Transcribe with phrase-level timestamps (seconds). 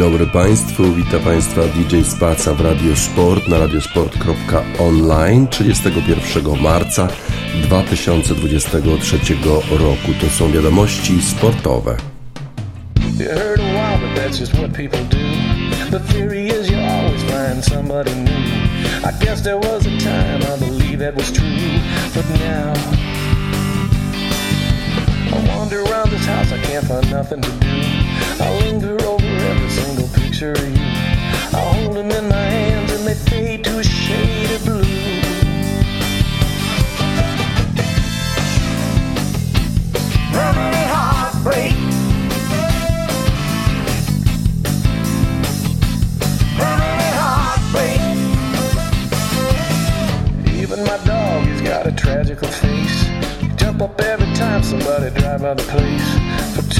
[0.00, 7.08] Dobry Państwu, witam Państwa DJ Spaca w Radiosport na radiosport.online 31 marca
[7.62, 9.18] 2023
[9.70, 10.12] roku.
[10.20, 11.96] To są wiadomości sportowe.
[25.32, 27.66] I wander around this house, I can't find nothing to do.
[28.40, 29.19] I linger over
[29.50, 30.84] every single picture of you.
[31.52, 34.84] I hold them in my hands and they fade to a shade of blue.
[40.30, 41.74] Permanent heartbreak.
[46.56, 48.02] Permanent heartbreak.
[50.62, 53.04] Even my dog, he's got a tragical face.
[53.56, 56.29] Jump up every time somebody drive by the place.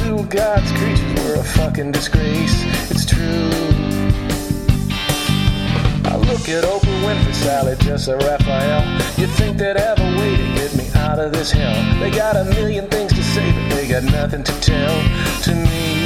[0.03, 2.65] Two God's creatures, we're a fucking disgrace.
[2.91, 3.51] It's true.
[6.05, 8.83] I look at Oprah Winfrey, Sally, Jessa, Raphael.
[9.19, 12.01] You'd think they'd have a way to get me out of this hell.
[12.01, 14.97] They got a million things to say, but they got nothing to tell
[15.43, 16.00] to me.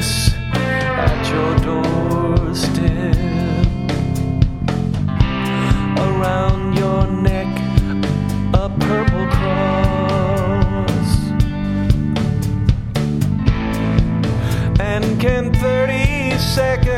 [0.00, 3.16] Kiss at your doorstep.
[6.06, 7.50] Around your neck,
[8.54, 11.10] a purple cross.
[14.80, 16.89] And can 30 seconds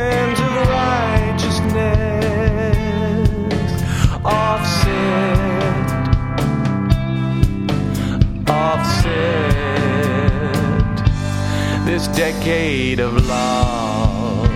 [12.03, 14.49] this decade of loss?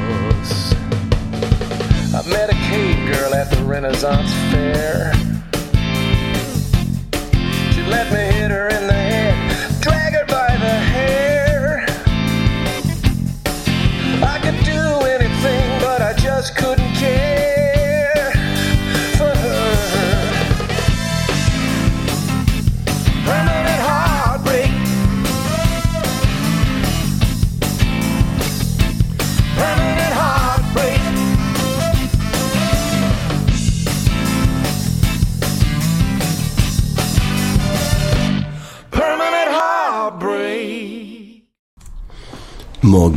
[2.13, 5.13] I met a cave girl at the Renaissance Fair.
[7.74, 9.06] She let me hit her in the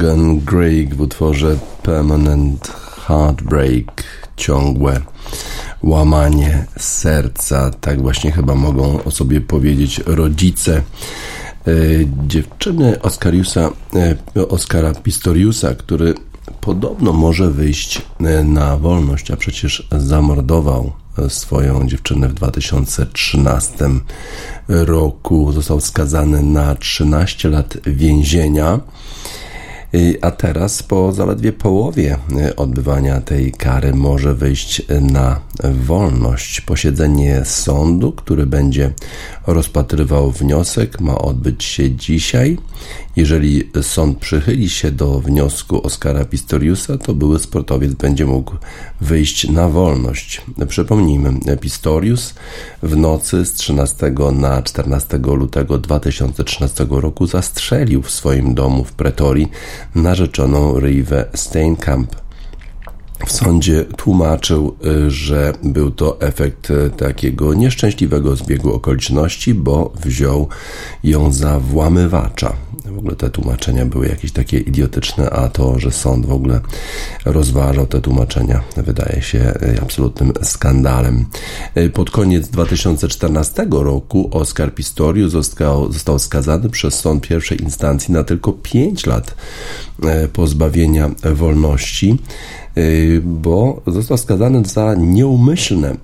[0.00, 2.68] Morgan Gregg w utworze Permanent
[3.06, 4.04] Heartbreak,
[4.36, 5.00] ciągłe
[5.82, 7.70] łamanie serca.
[7.70, 10.82] Tak właśnie chyba mogą o sobie powiedzieć rodzice e,
[12.26, 13.70] dziewczyny Oscariusa,
[14.36, 16.14] e, Oscara Pistoriusa, który
[16.60, 20.92] podobno może wyjść e, na wolność, a przecież zamordował
[21.28, 23.74] swoją dziewczynę w 2013
[24.68, 25.52] roku.
[25.52, 28.80] Został skazany na 13 lat więzienia.
[30.20, 32.16] A teraz, po zaledwie połowie
[32.48, 35.40] y, odbywania tej kary, może wyjść na
[35.74, 36.60] wolność.
[36.60, 38.92] Posiedzenie sądu, który będzie
[39.46, 42.58] rozpatrywał wniosek, ma odbyć się dzisiaj.
[43.16, 48.54] Jeżeli sąd przychyli się do wniosku Oskara Pistoriusa, to były sportowiec będzie mógł
[49.00, 50.42] wyjść na wolność.
[50.68, 52.34] Przypomnijmy, Pistorius
[52.82, 59.48] w nocy z 13 na 14 lutego 2013 roku zastrzelił w swoim domu w Pretorii
[59.94, 62.16] narzeczoną Rive Steenkamp.
[63.26, 64.76] W sądzie tłumaczył,
[65.06, 70.48] y, że był to efekt y, takiego nieszczęśliwego zbiegu okoliczności, bo wziął
[71.04, 72.52] ją za włamywacza.
[72.90, 76.60] W ogóle te tłumaczenia były jakieś takie idiotyczne, a to, że sąd w ogóle
[77.24, 81.26] rozważał te tłumaczenia, wydaje się y, absolutnym skandalem.
[81.94, 88.52] Pod koniec 2014 roku Oscar Pistorius został, został skazany przez sąd pierwszej instancji na tylko
[88.52, 89.34] 5 lat
[90.32, 92.18] pozbawienia wolności
[93.22, 95.96] bo został skazany za nieumyślne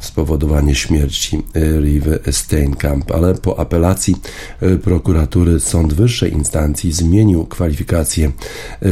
[0.00, 4.16] spowodowanie śmierci Rive Steenkamp, ale po apelacji
[4.82, 8.32] prokuratury sąd wyższej instancji zmienił kwalifikację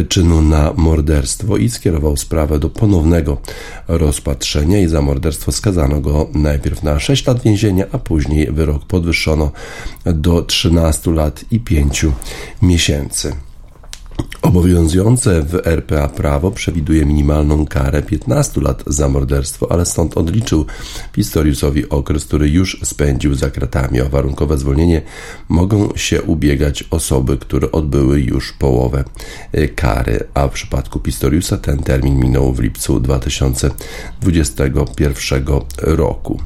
[0.09, 3.37] czynu na morderstwo i skierował sprawę do ponownego
[3.89, 9.51] rozpatrzenia i za morderstwo skazano go najpierw na 6 lat więzienia, a później wyrok podwyższono
[10.05, 12.07] do 13 lat i 5
[12.63, 13.33] miesięcy.
[14.43, 20.67] Obowiązujące w RPA prawo przewiduje minimalną karę 15 lat za morderstwo, ale sąd odliczył
[21.13, 24.01] Pistoriusowi okres, który już spędził za kratami.
[24.01, 25.03] O warunkowe zwolnienie
[25.49, 29.05] mogą się ubiegać osoby, które odbyły już połowę
[29.53, 35.45] e, kary, a w przypadku Pistoriusa ten termin minął w lipcu 2021
[35.79, 36.41] roku.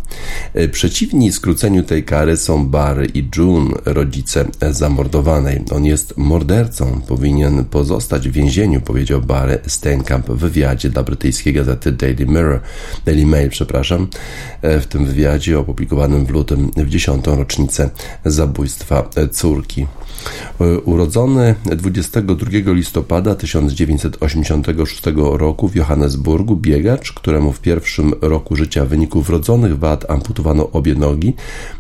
[0.55, 5.65] E, przeciwni skróceniu tej kary są Barry i June, rodzice zamordowanej.
[5.71, 11.53] On jest mordercą, powinien pozostać zostać w więzieniu, powiedział Barry Steinkamp w wywiadzie dla brytyjskiej
[11.53, 12.61] gazety Daily Mirror,
[13.05, 14.09] Daily Mail, przepraszam,
[14.63, 17.91] e, w tym wywiadzie opublikowanym w lutym w dziesiątą rocznicę
[18.25, 19.87] zabójstwa córki.
[20.61, 28.89] E, urodzony 22 listopada 1986 roku w Johannesburgu, biegacz, któremu w pierwszym roku życia w
[28.89, 31.35] wyniku wrodzonych wad amputowano obie nogi,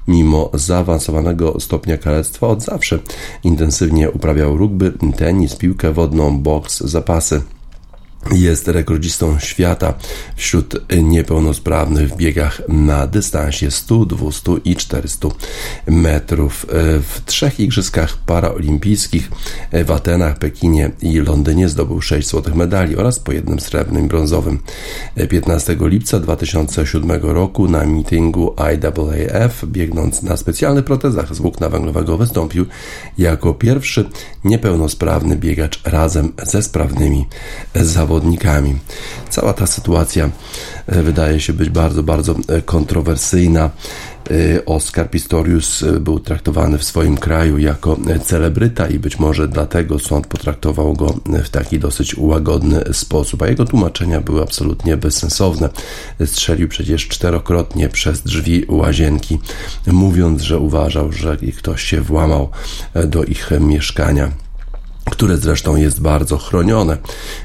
[0.08, 2.98] mimo zaawansowanego stopnia kalectwa od zawsze
[3.44, 7.42] intensywnie uprawiał rugby, tenis, piłkę wodną, boks, zapasy.
[8.32, 9.94] Jest rekordzistą świata
[10.36, 15.28] wśród niepełnosprawnych w biegach na dystansie 100, 200 i 400
[15.86, 16.66] metrów.
[17.02, 19.30] W trzech igrzyskach paraolimpijskich
[19.84, 24.58] w Atenach, Pekinie i Londynie zdobył 6 złotych medali oraz po jednym srebrnym brązowym.
[25.30, 32.66] 15 lipca 2007 roku na meetingu IAAF, biegnąc na specjalnych protezach z włókna węglowego, wystąpił
[33.18, 34.10] jako pierwszy
[34.44, 37.26] niepełnosprawny biegacz razem ze sprawnymi
[37.74, 38.78] zawodnikami zawodnikami.
[39.30, 40.30] Cała ta sytuacja
[40.86, 43.70] e, wydaje się być bardzo, bardzo e, kontrowersyjna.
[44.30, 50.26] E, Oscar Pistorius był traktowany w swoim kraju jako celebryta i być może dlatego sąd
[50.26, 51.14] potraktował go
[51.44, 55.68] w taki dosyć łagodny sposób, a jego tłumaczenia były absolutnie bezsensowne.
[56.24, 59.38] Strzelił przecież czterokrotnie przez drzwi łazienki,
[59.86, 62.48] mówiąc, że uważał, że ktoś się włamał
[63.06, 64.43] do ich mieszkania
[65.10, 66.96] które zresztą jest bardzo chronione,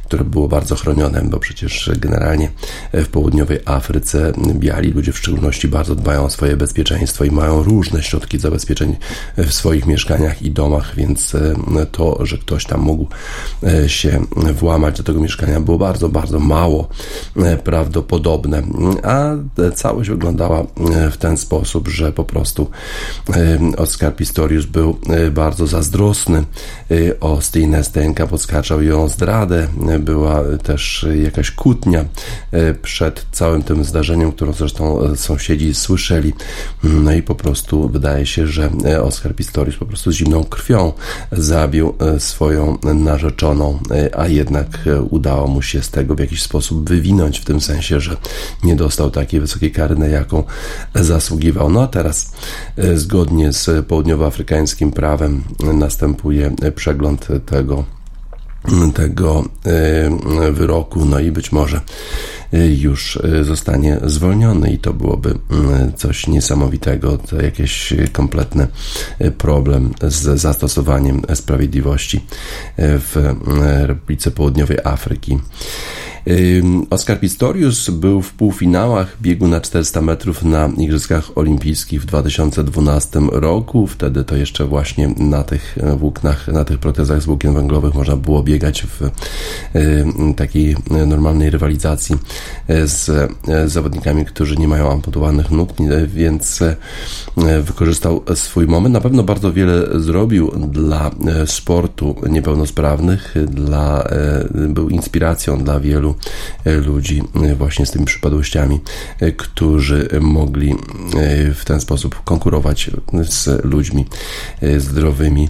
[0.03, 2.51] które było bardzo chronione, bo przecież generalnie
[2.94, 8.03] w południowej Afryce biali ludzie w szczególności bardzo dbają o swoje bezpieczeństwo i mają różne
[8.03, 8.95] środki zabezpieczeń
[9.38, 13.07] w swoich mieszkaniach i domach, więc e, to, że ktoś tam mógł
[13.63, 16.88] e, się włamać do tego mieszkania było bardzo, bardzo mało
[17.35, 18.63] e, prawdopodobne,
[19.03, 19.31] a
[19.75, 20.63] całość wyglądała
[21.12, 22.69] w ten sposób, że po prostu
[23.77, 25.00] Oscar Pistorius był
[25.31, 26.44] bardzo zazdrosny
[27.19, 29.68] o Steinę Stenka podskaczał ją o zdradę.
[30.00, 32.06] Była też jakaś kłótnia
[32.51, 36.34] e, przed całym tym zdarzeniem, którą zresztą e, sąsiedzi słyszeli.
[36.84, 40.94] No i po prostu wydaje się, że e, Oskar Pistorius po prostu z zimną krwią
[41.31, 43.80] zabił swoją narzeczoną,
[44.18, 44.68] a jednak
[45.10, 48.18] udało mu się z tego w jakiś sposób wywinąć, w tym sensie, że
[48.63, 50.44] nie dostał takiej wysokiej kary, na jaką
[50.96, 51.69] zasługiwał.
[51.69, 52.31] No a teraz
[52.96, 55.44] zgodnie z południowoafrykańskim prawem
[55.74, 57.83] następuje przegląd tego
[58.95, 61.81] tego e, wyroku, no i być może
[62.53, 64.71] e, już e, zostanie zwolniony.
[64.71, 65.33] I to byłoby
[65.95, 68.68] coś niesamowitego, to jakiś kompletny
[69.38, 72.25] problem z zastosowaniem sprawiedliwości
[72.77, 73.36] w
[73.88, 75.39] Republice Południowej Afryki.
[76.89, 83.88] Oskar Pistorius był w półfinałach biegu na 400 metrów na Igrzyskach Olimpijskich w 2012 roku.
[83.88, 88.43] Wtedy to jeszcze właśnie na tych włóknach, na tych protezach z włókien węglowych można było
[88.43, 89.10] biegać w
[90.36, 90.75] takiej
[91.08, 92.15] normalnej rywalizacji
[92.67, 95.70] e, z e, zawodnikami, którzy nie mają amputowanych nóg,
[96.08, 96.75] więc e,
[97.62, 98.93] wykorzystał swój moment.
[98.93, 101.12] Na pewno bardzo wiele zrobił dla
[101.46, 104.08] sportu niepełnosprawnych, dla,
[104.53, 106.09] był inspiracją dla wielu
[106.66, 107.24] ludzi
[107.58, 108.80] właśnie z tymi przypadłościami,
[109.38, 110.75] którzy mogli
[111.56, 112.92] w ten sposób konkurować
[113.24, 114.06] z ludźmi
[114.78, 115.50] zdrowymi.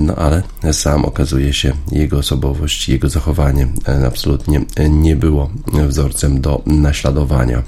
[0.00, 3.68] No ale sam okazuje się, jego osobowość, jego zachowanie
[4.06, 4.60] absolutnie
[4.90, 5.50] nie było
[5.88, 7.62] wzorcem do naśladowania.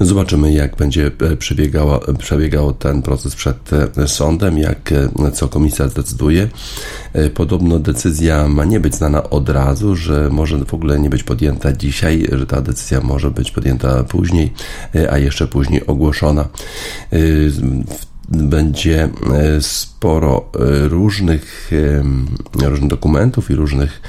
[0.00, 1.36] Zobaczymy, jak będzie e,
[2.18, 6.48] przebiegał ten proces przed e, sądem, jak e, co komisja zdecyduje.
[7.34, 11.72] Podobno decyzja ma nie być znana od razu, że może w ogóle nie być podjęta
[11.72, 14.52] dzisiaj, że ta decyzja może być podjęta później,
[15.10, 16.48] a jeszcze później ogłoszona.
[18.28, 19.08] Będzie
[19.60, 20.50] sporo
[20.88, 21.70] różnych,
[22.54, 24.00] różnych dokumentów i różnych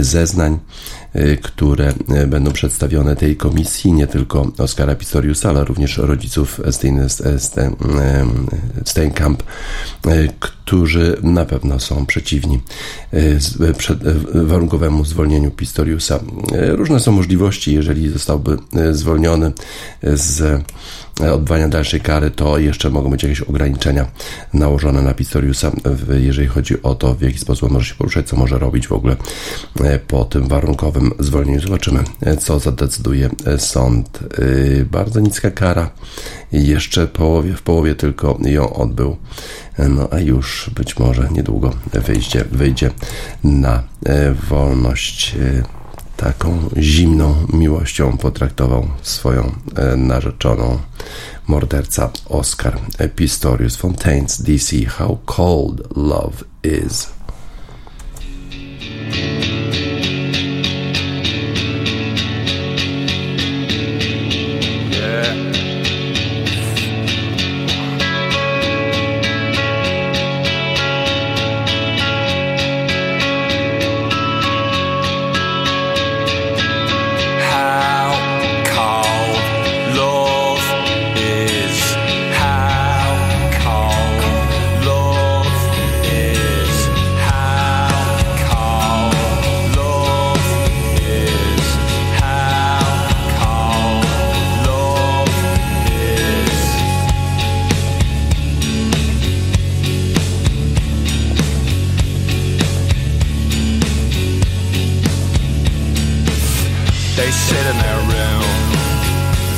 [0.00, 0.58] zeznań
[1.42, 1.92] które
[2.26, 6.60] będą przedstawione tej komisji, nie tylko Oskara Pistoriusa, ale również rodziców
[8.84, 9.42] Steinkamp,
[10.40, 12.60] którzy na pewno są przeciwni
[14.34, 16.20] warunkowemu zwolnieniu Pistoriusa.
[16.68, 18.56] Różne są możliwości, jeżeli zostałby
[18.92, 19.52] zwolniony
[20.02, 20.62] z
[21.22, 24.06] odbywania dalszej kary, to jeszcze mogą być jakieś ograniczenia
[24.54, 25.70] nałożone na Pistoriusa,
[26.20, 29.16] jeżeli chodzi o to, w jaki sposób może się poruszać, co może robić w ogóle
[29.80, 31.60] e, po tym warunkowym zwolnieniu.
[31.60, 34.18] Zobaczymy, e, co zadecyduje e, sąd.
[34.90, 35.90] Bardzo niska kara,
[36.52, 39.16] jeszcze połowie, w połowie tylko ją odbył,
[39.88, 42.90] no a już być może niedługo wyjdzie, wyjdzie
[43.44, 43.82] na
[44.48, 45.36] wolność
[46.20, 50.78] taką zimną miłością potraktował swoją e, narzeczoną
[51.46, 52.78] morderca Oscar
[53.16, 57.10] Pistorius Fontaines DC How Cold Love Is.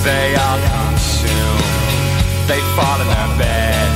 [0.05, 1.63] They are consumed.
[2.49, 3.91] They fall in their bed.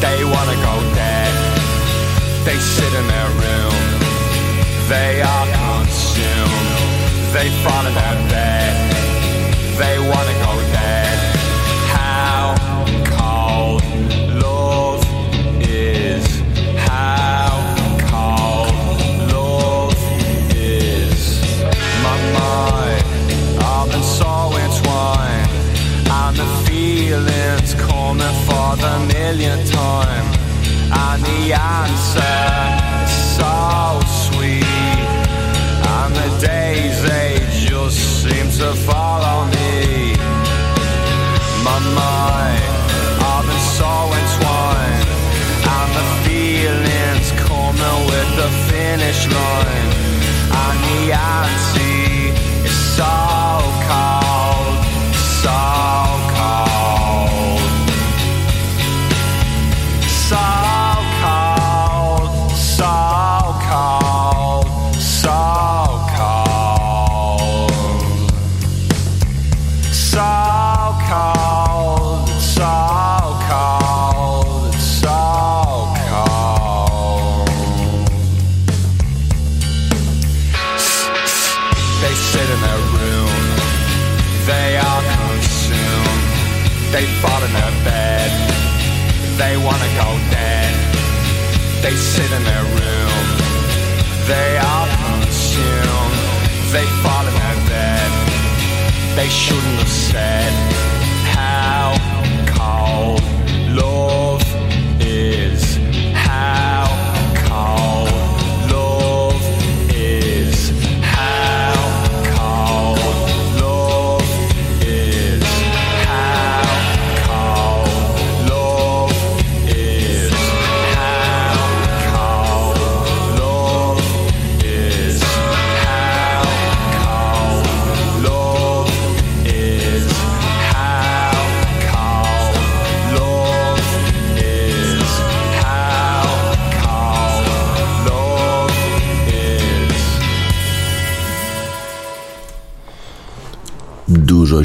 [0.00, 1.34] They wanna go dead.
[2.44, 3.74] They sit in their room.
[4.88, 6.76] They are consumed.
[7.34, 8.74] They fall in their bed.
[9.78, 10.79] They wanna go dead.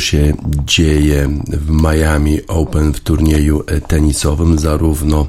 [0.06, 0.34] Się
[0.66, 5.28] dzieje w Miami Open w turnieju tenisowym, zarówno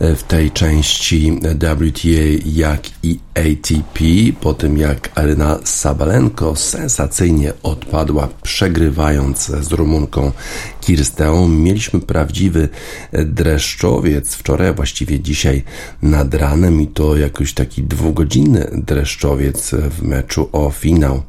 [0.00, 4.00] w tej części WTA, jak i ATP,
[4.40, 10.32] po tym jak Aryna Sabalenko sensacyjnie odpadła, przegrywając z Rumunką
[10.80, 11.48] Kirsteą.
[11.48, 12.68] Mieliśmy prawdziwy
[13.12, 15.62] dreszczowiec wczoraj, właściwie dzisiaj
[16.02, 21.22] nad ranem i to jakoś taki dwugodzinny dreszczowiec w meczu o finał.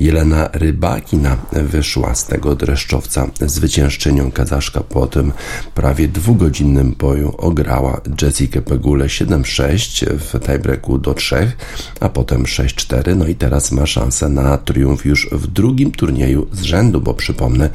[0.00, 5.32] Jelena Rybakina wyszła z tego dreszczowca zwyciężczynią Kazaszka po tym
[5.74, 11.52] prawie dwugodzinnym boju ograła Jessica Pegule 7-6 w tiebreaku do 3,
[12.00, 13.16] a potem 6-4.
[13.16, 17.70] No i teraz ma szansę na triumf już w drugim turnieju z rzędu, bo przypomnę,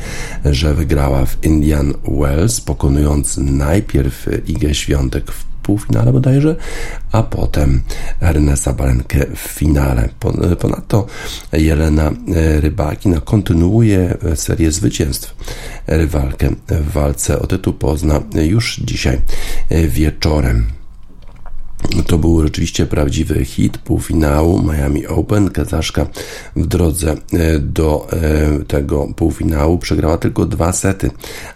[0.45, 6.55] że wygrała w Indian Wells, pokonując najpierw Igę Świątek w półfinale bodajże,
[7.11, 7.81] a potem
[8.21, 10.09] Ernesta Balenkę w finale.
[10.59, 11.07] Ponadto
[11.53, 12.11] Jelena
[12.59, 15.35] Rybakina kontynuuje serię zwycięstw.
[15.87, 19.21] Rywalkę w walce o tytuł pozna już dzisiaj
[19.87, 20.65] wieczorem.
[22.07, 25.49] To był rzeczywiście prawdziwy hit półfinału Miami Open.
[25.49, 26.07] Kazaszka
[26.55, 31.11] w drodze e, do e, tego półfinału przegrała tylko dwa sety,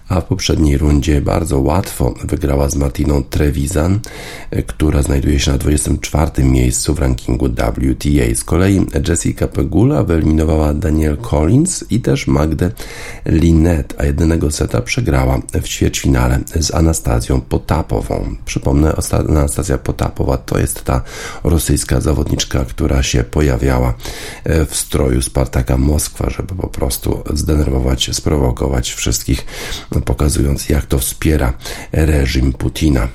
[0.09, 3.99] a w poprzedniej rundzie bardzo łatwo wygrała z Martiną Trevisan,
[4.51, 8.35] e, która znajduje się na 24 miejscu w rankingu WTA.
[8.35, 12.71] Z kolei Jessica Pegula wyeliminowała Daniel Collins i też Magdę
[13.25, 18.35] Linet, a jedynego seta przegrała w ćwierćfinale z Anastazją Potapową.
[18.45, 18.93] Przypomnę,
[19.29, 19.77] Anastazja
[20.45, 21.01] To jest ta
[21.43, 23.93] rosyjska zawodniczka, która się pojawiała
[24.43, 29.45] e, w stroju Spartaka Moskwa, żeby po prostu zdenerwować, sprowokować wszystkich
[30.05, 31.53] pokazując jak to wspiera
[31.91, 33.07] reżim Putina.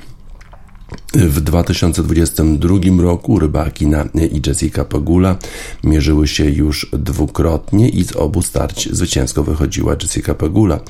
[1.14, 5.37] W 2022 roku Rybakina i Jessica Pegula
[5.85, 10.80] mierzyły się już dwukrotnie i z obu starć zwycięsko wychodziła Jessica Pegula.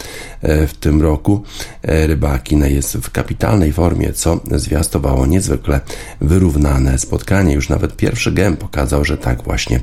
[0.42, 1.42] E, w tym roku
[1.82, 5.80] e, Rybakina jest w kapitalnej formie, co zwiastowało niezwykle
[6.20, 7.54] wyrównane spotkanie.
[7.54, 9.80] Już nawet pierwszy gem pokazał, że tak właśnie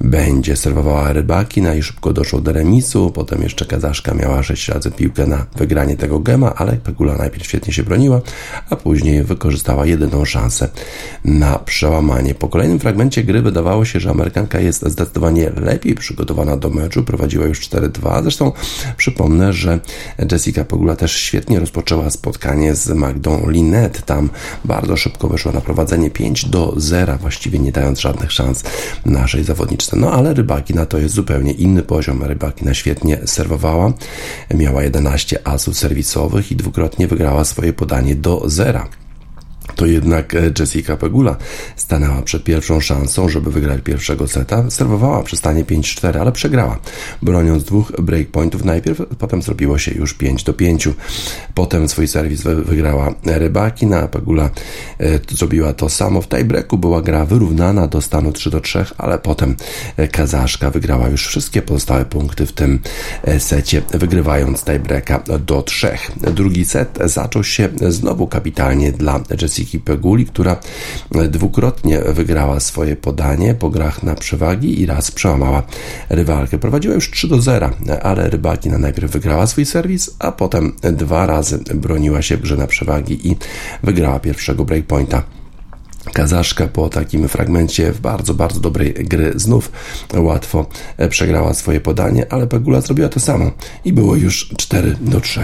[0.00, 0.56] będzie.
[0.56, 5.46] Serwowała Rybakina i szybko doszło do remisu, potem jeszcze Kazaszka miała 6 razy piłkę na
[5.56, 8.20] wygranie tego gema, ale Pegula najpierw świetnie się broniła,
[8.70, 10.68] a później wykorzystała miała jedyną szansę
[11.24, 12.34] na przełamanie.
[12.34, 17.46] Po kolejnym fragmencie gry wydawało się, że Amerykanka jest zdecydowanie lepiej przygotowana do meczu, prowadziła
[17.46, 18.22] już 4-2.
[18.22, 18.52] Zresztą
[18.96, 19.80] przypomnę, że
[20.32, 24.06] Jessica Pegula też świetnie rozpoczęła spotkanie z Magdą Linet.
[24.06, 24.30] Tam
[24.64, 28.64] bardzo szybko wyszła na prowadzenie 5 do 0, właściwie nie dając żadnych szans
[29.06, 29.96] naszej zawodniczce.
[29.96, 32.22] No ale rybaki na to jest zupełnie inny poziom.
[32.22, 33.92] Rybaki na świetnie serwowała,
[34.54, 38.88] miała 11 asów serwisowych i dwukrotnie wygrała swoje podanie do zera
[39.76, 41.36] to jednak e, Jessica Pegula
[41.76, 44.70] stanęła przed pierwszą szansą, żeby wygrać pierwszego seta.
[44.70, 46.78] Serwowała przy stanie 5-4, ale przegrała,
[47.22, 50.88] broniąc dwóch breakpointów najpierw, potem zrobiło się już 5 do 5.
[51.54, 54.50] Potem swój serwis wygrała Rybakina, Pegula
[55.00, 56.22] e, zrobiła to samo.
[56.22, 59.56] W tiebreaku była gra wyrównana do stanu 3 do 3, ale potem
[59.96, 62.78] e, Kazaszka wygrała już wszystkie pozostałe punkty w tym
[63.38, 65.88] secie, wygrywając tiebreaka do 3.
[66.34, 70.56] Drugi set zaczął się znowu kapitalnie dla Jessica Jessiki Peguli, która
[71.28, 75.62] dwukrotnie wygrała swoje podanie po grach na przewagi i raz przełamała
[76.08, 76.58] rywalkę.
[76.58, 77.70] Prowadziła już 3 do 0,
[78.02, 82.66] ale Rybakina najpierw wygrała swój serwis, a potem dwa razy broniła się w grze na
[82.66, 83.36] przewagi i
[83.82, 85.22] wygrała pierwszego breakpointa.
[86.12, 89.72] Kazaszka po takim fragmencie w bardzo, bardzo dobrej gry znów
[90.14, 90.66] łatwo
[91.10, 93.50] przegrała swoje podanie, ale Pegula zrobiła to samo
[93.84, 95.40] i było już 4 do 3.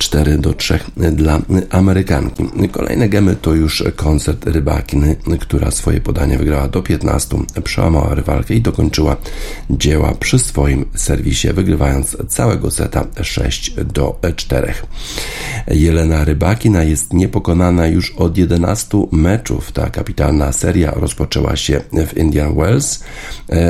[0.00, 0.78] 4 do 3
[1.12, 2.44] dla Amerykanki.
[2.72, 8.60] Kolejne gemy to już koncert Rybakiny, która swoje podanie wygrała do 15, przełamała rywalkę i
[8.60, 9.16] dokończyła
[9.70, 14.74] dzieła przy swoim serwisie, wygrywając całego seta 6 do 4.
[15.68, 19.72] Jelena Rybakina jest niepokonana już od 11 meczów.
[19.72, 23.04] Ta kapitalna seria rozpoczęła się w Indian Wells,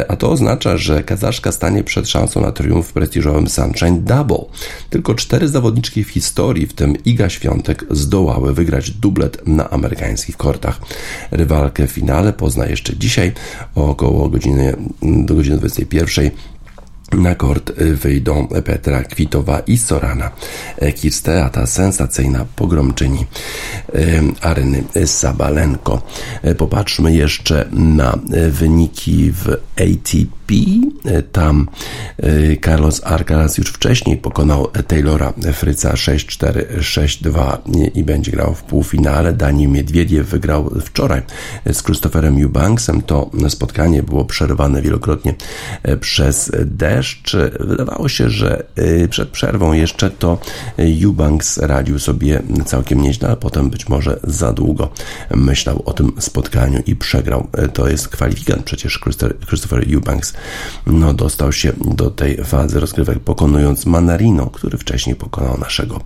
[0.09, 4.45] a to oznacza, że Kazaszka stanie przed szansą na triumf w prestiżowym Sunshine Double.
[4.91, 10.81] Tylko cztery zawodniczki w historii, w tym Iga Świątek, zdołały wygrać dublet na amerykańskich kortach.
[11.31, 13.33] Rywalkę w finale pozna jeszcze dzisiaj
[13.75, 16.31] około godziny, do godziny 21
[17.13, 20.31] na kort wyjdą Petra Kwitowa i Sorana
[20.97, 23.27] Kirstea, ta sensacyjna pogromczyni
[24.41, 26.03] areny Sabalenko.
[26.59, 28.19] Popatrzmy jeszcze na
[28.51, 30.40] wyniki w ATP
[31.33, 31.69] tam
[32.25, 37.59] y, Carlos Alcaraz już wcześniej pokonał Taylora Fryca 6-4, 6-2
[37.95, 39.33] i będzie grał w półfinale.
[39.33, 41.23] Dani Miedwiediew wygrał wczoraj
[41.73, 43.03] z Christopherem Eubanksem.
[43.03, 45.35] To spotkanie było przerwane wielokrotnie
[45.83, 47.37] e, przez deszcz.
[47.61, 50.39] Wydawało się, że e, przed przerwą jeszcze to
[51.05, 54.93] Eubanks radził sobie całkiem nieźle, ale potem być może za długo
[55.35, 57.49] myślał o tym spotkaniu i przegrał.
[57.53, 59.01] E, to jest kwalifikant przecież
[59.47, 60.35] Christopher Eubanks
[60.87, 66.01] no, dostał się do tej fazy rozgrywek pokonując Manarino, który wcześniej pokonał naszego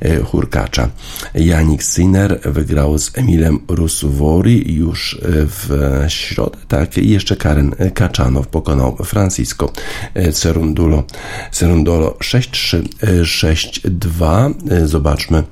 [0.00, 0.88] e, hurkacza.
[1.34, 5.68] Janik Sinner wygrał z Emilem Ruswori już e, w
[6.08, 9.72] środę, tak, i jeszcze Karen Kaczanow pokonał Francisco
[10.14, 11.04] e, Cerundulo,
[11.52, 12.82] Cerundolo 6-3,
[13.22, 14.54] 6-2.
[14.86, 15.42] Zobaczmy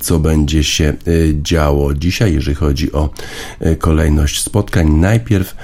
[0.00, 0.92] co będzie się
[1.42, 3.10] działo dzisiaj, jeżeli chodzi o
[3.78, 4.90] kolejność spotkań.
[4.90, 5.56] Najpierw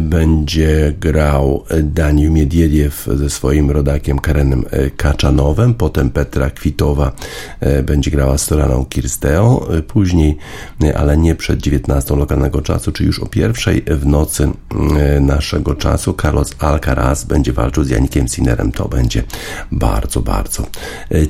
[0.00, 4.64] będzie grał Daniel Miedwiediew ze swoim rodakiem Karenem
[4.96, 7.12] Kaczanowem, potem Petra Kwitowa
[7.84, 10.36] będzie grała z Toraną Kirsteo, później,
[10.96, 14.48] ale nie przed 19 lokalnego czasu, czy już o pierwszej w nocy
[15.20, 18.72] naszego czasu Carlos Alcaraz będzie walczył z Janikiem Sinerem.
[18.72, 19.22] To będzie
[19.72, 20.66] bardzo, bardzo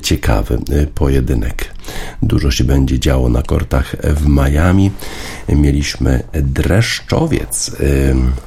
[0.02, 0.58] ciekawy
[0.94, 1.74] pojedynek.
[2.22, 4.90] Dużo się będzie działo na kortach w Miami.
[5.48, 7.70] Mieliśmy dreszczowiec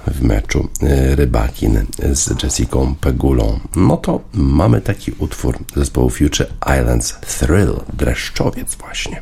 [0.08, 3.60] w meczu y, Rybakin z Jessica Pegulą.
[3.76, 6.48] No to mamy taki utwór zespołu Future
[6.80, 9.22] Islands Thrill, dreszczowiec właśnie.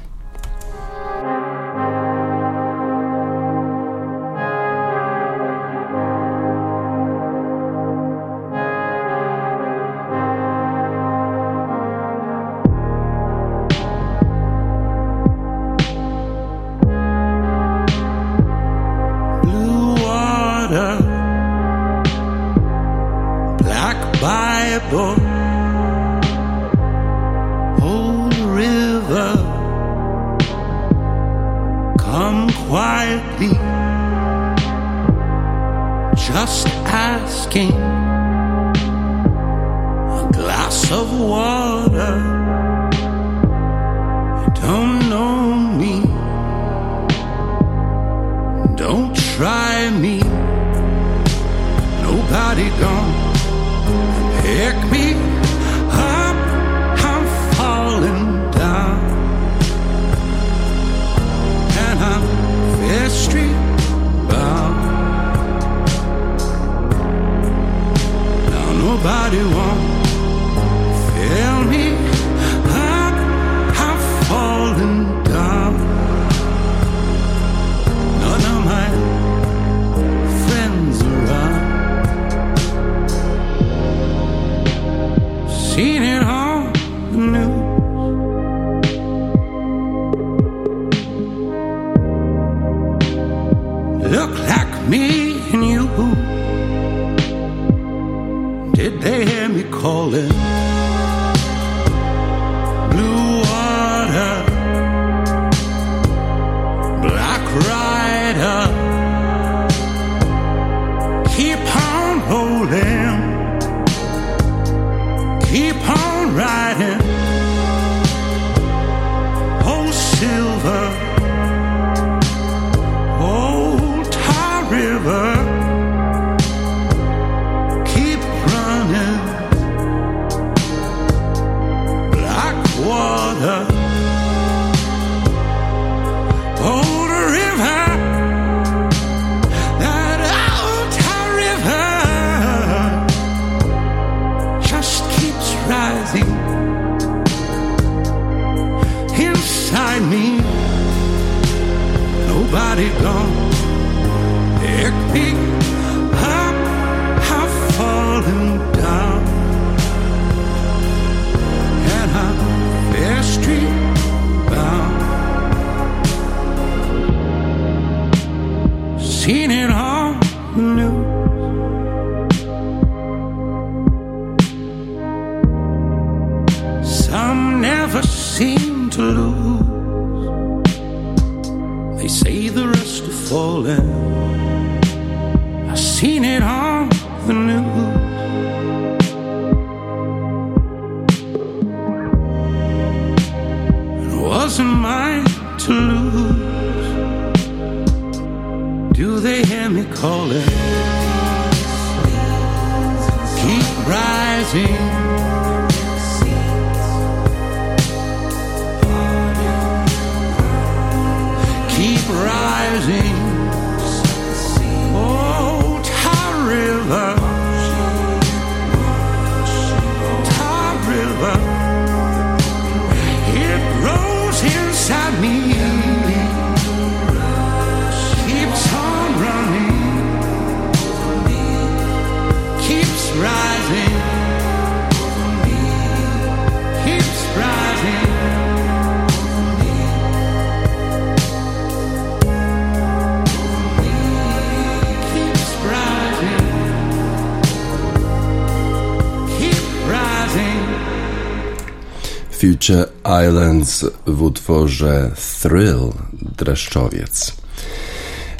[253.27, 255.11] Islands w utworze
[255.41, 255.91] Thrill
[256.37, 257.33] Dreszczowiec.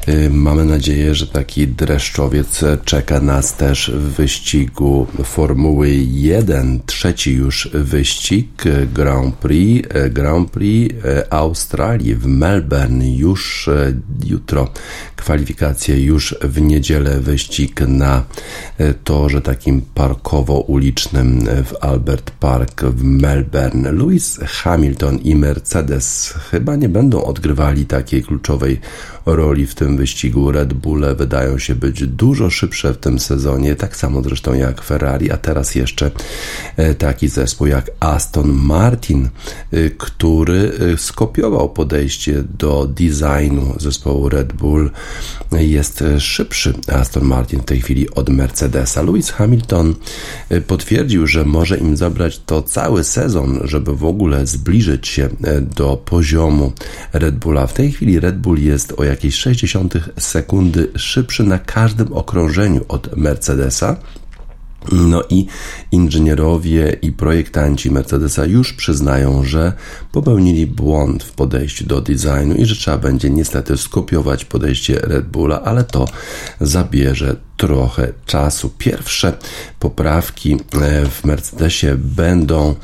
[0.08, 6.80] Y, mamy nadzieję, że taki dreszczowiec czeka nas też w wyścigu Formuły 1.
[6.86, 13.70] Trzeci już wyścig Grand Prix, y, Grand Prix y, Australii w Melbourne już
[14.26, 14.72] jutro.
[15.26, 18.24] Kwalifikacje już w niedzielę wyścig na
[19.04, 23.92] torze takim parkowo-ulicznym w Albert Park w Melbourne.
[23.92, 28.80] Lewis Hamilton i Mercedes chyba nie będą odgrywali takiej kluczowej
[29.26, 30.52] roli w tym wyścigu.
[30.52, 35.32] Red Bulle wydają się być dużo szybsze w tym sezonie, tak samo zresztą jak Ferrari,
[35.32, 36.12] a teraz jeszcze
[36.78, 39.30] e, taki zespół jak Aston Martin,
[39.72, 44.92] e, który e, skopiował podejście do designu zespołu Red Bull.
[45.52, 49.02] Jest szybszy Aston Martin w tej chwili od Mercedesa.
[49.02, 49.96] Lewis Hamilton
[50.68, 55.30] potwierdził, że może im zabrać to cały sezon, żeby w ogóle zbliżyć się
[55.76, 56.74] do poziomu
[57.14, 57.68] Red Bulla.
[57.68, 63.18] W tej chwili Red Bull jest o jakieś 60 sekundy szybszy na każdym okrążeniu od
[63.18, 63.98] Mercedesa.
[64.92, 65.48] No i
[65.92, 69.74] inżynierowie i projektanci Mercedesa już przyznają, że
[70.12, 75.62] popełnili błąd w podejściu do designu i że trzeba będzie niestety skopiować podejście Red Bulla,
[75.62, 76.08] ale to
[76.62, 78.70] zabierze trochę czasu.
[78.78, 79.38] Pierwsze
[79.80, 82.76] poprawki e, w Mercedesie będą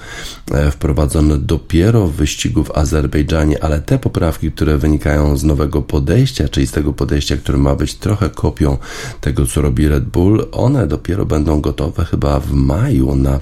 [0.51, 6.49] e, wprowadzone dopiero w wyścigu w Azerbejdżanie, ale te poprawki, które wynikają z nowego podejścia,
[6.49, 8.77] czyli z tego podejścia, które ma być trochę kopią
[9.21, 13.39] tego, co robi Red Bull, one dopiero będą gotowe chyba w maju na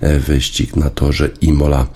[0.00, 1.86] e, wyścig na torze Imola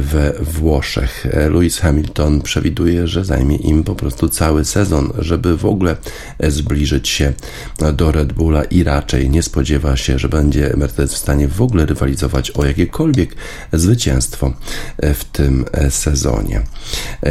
[0.00, 1.26] we Włoszech.
[1.50, 5.96] Lewis Hamilton przewiduje, że zajmie im po prostu cały sezon, żeby w ogóle
[6.40, 7.32] zbliżyć się
[7.92, 11.86] do Red Bulla i raczej nie spodziewa się, że będzie Mercedes w stanie w ogóle
[11.86, 13.36] rywalizować o jakiekolwiek
[13.72, 14.52] zwycięstwo
[15.02, 16.62] w tym sezonie.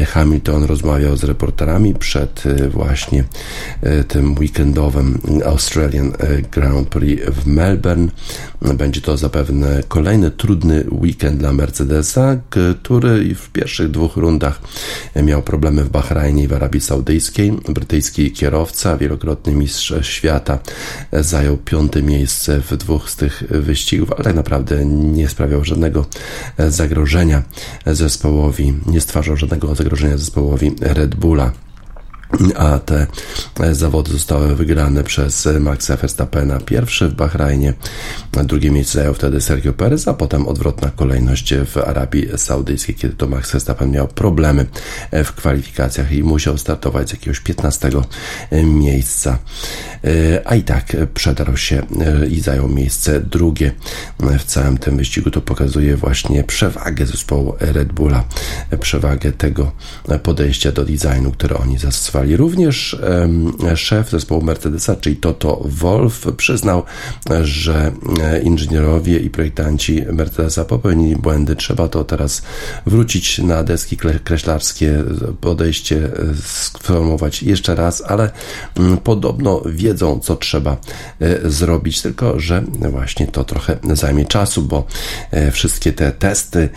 [0.07, 3.23] Hamilton rozmawiał z reporterami przed właśnie
[4.07, 6.13] tym weekendowym Australian
[6.51, 8.07] Grand Prix w Melbourne.
[8.61, 14.61] Będzie to zapewne kolejny trudny weekend dla Mercedesa, który w pierwszych dwóch rundach
[15.23, 17.51] miał problemy w Bahrajnie i w Arabii Saudyjskiej.
[17.69, 20.59] Brytyjski kierowca, wielokrotny mistrz świata,
[21.11, 26.05] zajął piąte miejsce w dwóch z tych wyścigów, ale tak naprawdę nie sprawiał żadnego
[26.57, 27.43] zagrożenia
[27.85, 31.51] zespołowi, nie stwarzał żadnego zagrożenia zespołowi Red Bulla
[32.57, 33.07] a te
[33.71, 36.59] zawody zostały wygrane przez Maxa Verstappena.
[36.59, 37.73] Pierwszy w Bahrajnie,
[38.43, 43.27] drugie miejsce zajął wtedy Sergio Perez, a potem odwrotna kolejność w Arabii Saudyjskiej, kiedy to
[43.27, 44.65] Max Verstappen miał problemy
[45.11, 47.89] w kwalifikacjach i musiał startować z jakiegoś 15
[48.63, 49.37] miejsca.
[50.45, 51.81] A i tak przedarł się
[52.29, 53.71] i zajął miejsce drugie
[54.19, 55.31] w całym tym wyścigu.
[55.31, 58.23] To pokazuje właśnie przewagę zespołu Red Bulla,
[58.79, 59.71] przewagę tego
[60.23, 62.97] podejścia do designu, które oni zastosowali Również
[63.75, 66.83] szef zespołu Mercedesa, czyli Toto Wolf, przyznał,
[67.43, 67.91] że
[68.23, 71.55] e, inżynierowie i projektanci Mercedesa popełnili błędy.
[71.55, 72.41] Trzeba to teraz
[72.85, 75.03] wrócić na deski kreślarskie,
[75.41, 76.09] podejście e,
[76.43, 78.31] sformułować jeszcze raz, ale
[78.75, 80.77] mm, podobno wiedzą, co trzeba
[81.19, 84.85] e, zrobić, tylko że właśnie to trochę zajmie czasu, bo
[85.51, 86.69] wszystkie te testy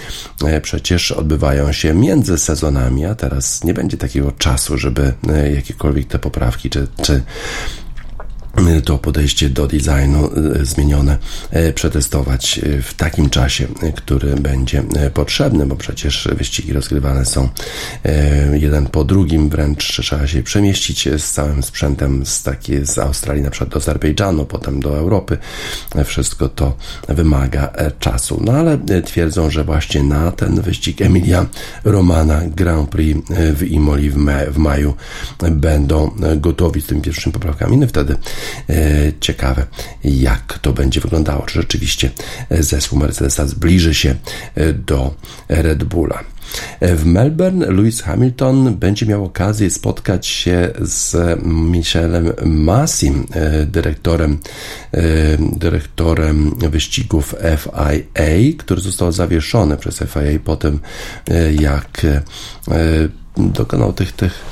[0.62, 6.70] przecież odbywają się między sezonami, a teraz nie będzie takiego czasu, żeby jakiekolwiek te poprawki,
[6.70, 7.22] czy, czy
[8.84, 11.18] to podejście do designu e, zmienione
[11.50, 14.82] e, przetestować e, w takim czasie, który będzie
[15.14, 17.48] potrzebny, bo przecież wyścigi rozgrywane są
[18.52, 23.50] jeden po drugim, wręcz trzeba się przemieścić z całym sprzętem z takiej z Australii na
[23.50, 25.38] przykład do Azerbejdżanu, potem do Europy.
[26.04, 26.76] Wszystko to
[27.08, 28.42] wymaga czasu.
[28.44, 31.46] No ale twierdzą, że właśnie na ten wyścig Emilia
[31.84, 33.20] Romana Grand Prix
[33.54, 34.94] w Imoli w, maju
[35.50, 37.76] będą gotowi z tymi pierwszymi poprawkami.
[37.76, 38.43] No wtedy E,
[39.20, 39.66] ciekawe,
[40.04, 41.42] jak to będzie wyglądało.
[41.46, 42.10] Czy rzeczywiście
[42.50, 44.14] zespół Mercedesa zbliży się
[44.54, 45.14] e, do
[45.48, 46.24] Red Bulla.
[46.80, 53.26] E, w Melbourne Lewis Hamilton będzie miał okazję spotkać się z Michelem Massim,
[53.66, 54.38] dyrektorem,
[55.56, 60.80] dyrektorem wyścigów FIA, który został zawieszony przez FIA po tym,
[61.60, 62.06] jak
[63.36, 64.44] dokonał tych, tych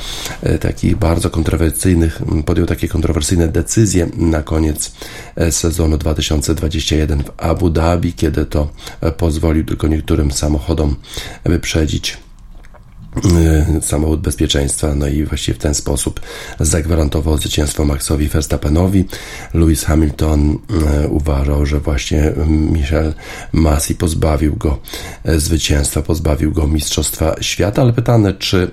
[0.43, 4.93] e, takich bardzo kontrowersyjnych, podjął takie kontrowersyjne decyzje na koniec
[5.37, 8.69] e, sezonu 2021 w Abu Dhabi, kiedy to
[9.01, 10.97] e, pozwolił tylko niektórym samochodom
[11.45, 12.19] wyprzedzić
[13.83, 16.21] samochód bezpieczeństwa, no i właściwie w ten sposób
[16.61, 19.05] zagwarantował zwycięstwo Maxowi Verstappenowi.
[19.55, 20.59] Lewis Hamilton
[21.05, 23.15] y, uważał, że właśnie Michel
[23.53, 24.79] Masi pozbawił go
[25.29, 28.71] y, zwycięstwa, pozbawił go Mistrzostwa Świata, ale pytane, czy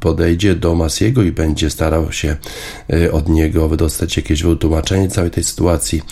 [0.00, 2.36] podejdzie do Masiego i będzie starał się
[3.12, 6.02] od niego wydostać jakieś wytłumaczenie całej tej sytuacji.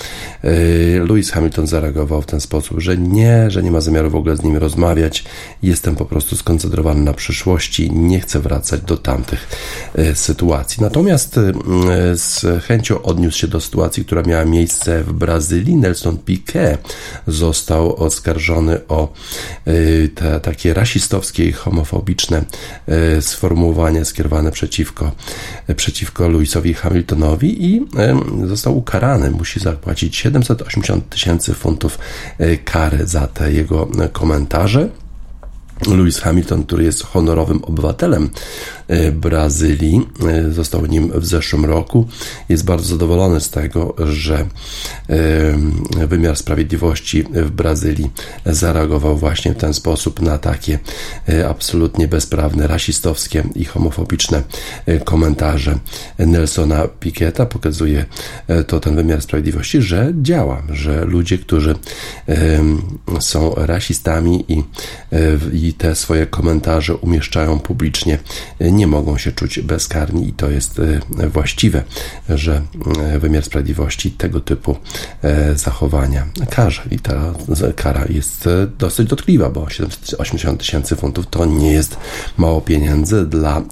[1.09, 4.43] Lewis Hamilton zareagował w ten sposób, że nie, że nie ma zamiaru w ogóle z
[4.43, 5.25] nim rozmawiać,
[5.63, 7.52] jestem po prostu skoncentrowany na przyszłości
[7.91, 9.49] nie chcę wracać do tamtych
[9.95, 10.83] e, sytuacji.
[10.83, 11.53] Natomiast e,
[12.17, 15.77] z chęcią odniósł się do sytuacji, która miała miejsce w Brazylii.
[15.77, 16.95] Nelson Piquet
[17.27, 19.13] został oskarżony o
[19.65, 19.73] e,
[20.09, 22.45] te takie rasistowskie i homofobiczne
[23.21, 25.13] sformułowania skierowane przeciwko,
[25.77, 27.87] przeciwko Lewisowi Hamiltonowi i
[28.47, 29.31] został ukarany.
[29.31, 31.99] Musi zapłacić 780 tysięcy funtów
[32.65, 34.89] kary za te jego komentarze.
[35.87, 38.31] Lewis Hamilton, który jest honorowym obywatelem
[39.13, 42.09] Brazylii, e, został nim w zeszłym roku.
[42.49, 48.11] Jest bardzo zadowolony z tego, że e, wymiar sprawiedliwości w Brazylii
[48.47, 50.79] zareagował właśnie w ten sposób na takie
[51.49, 54.43] absolutnie bezprawne, rasistowskie i homofobiczne
[55.05, 55.79] komentarze
[56.19, 57.47] Nelsona Piqueta.
[57.47, 58.05] Pokazuje
[58.67, 61.75] to ten wymiar sprawiedliwości, że działa, że ludzie, którzy
[63.21, 64.63] są rasistami i,
[65.53, 68.19] i te swoje komentarze umieszczają publicznie,
[68.61, 70.81] nie mogą się czuć bezkarni i to jest
[71.19, 71.83] e, właściwe,
[72.29, 72.63] że
[72.99, 74.77] e, wymiar sprawiedliwości tego typu
[75.23, 77.35] e, zachowania karze i ta
[77.77, 79.67] kara jest dosyć dotkliwa, bo
[80.19, 81.97] 80 tysięcy funtów to nie jest
[82.37, 83.63] mało pieniędzy dla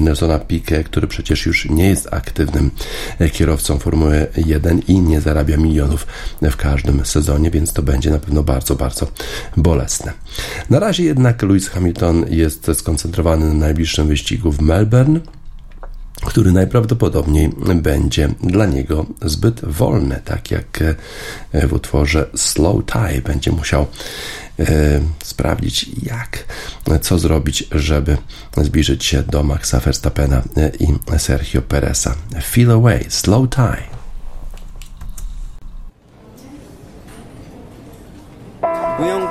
[0.00, 2.70] Nelsona Pique, który przecież już nie jest aktywnym
[3.32, 6.06] kierowcą Formuły 1 i nie zarabia milionów
[6.42, 9.06] w każdym sezonie, więc to będzie na pewno bardzo, bardzo
[9.56, 10.12] bolesne.
[10.70, 15.20] Na razie jednak Lewis Hamilton jest skoncentrowany na najbliższym wyścigu w Melbourne
[16.24, 20.84] który najprawdopodobniej będzie dla niego zbyt wolny, tak jak
[21.52, 23.86] w utworze Slow Tie będzie musiał
[24.58, 24.66] e,
[25.22, 26.44] sprawdzić, jak,
[27.00, 28.16] co zrobić, żeby
[28.56, 30.42] zbliżyć się do Maxa Verstappena
[30.80, 32.14] i Sergio Pereza.
[32.42, 33.93] Feel away, slow tie.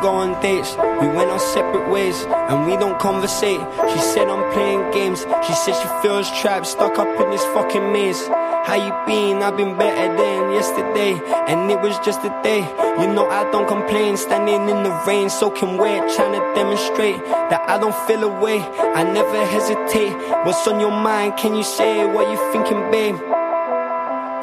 [0.03, 3.61] Go on dates, we went our separate ways, and we don't conversate.
[3.93, 7.93] She said I'm playing games, she said she feels trapped, stuck up in this fucking
[7.93, 8.27] maze.
[8.67, 9.41] How you been?
[9.41, 11.13] I've been better than yesterday,
[11.47, 12.61] and it was just a day.
[12.99, 17.63] You know I don't complain, standing in the rain, soaking wet, trying to demonstrate that
[17.69, 18.59] I don't feel away.
[18.59, 20.13] I never hesitate.
[20.45, 21.37] What's on your mind?
[21.37, 23.15] Can you say what you thinking, babe?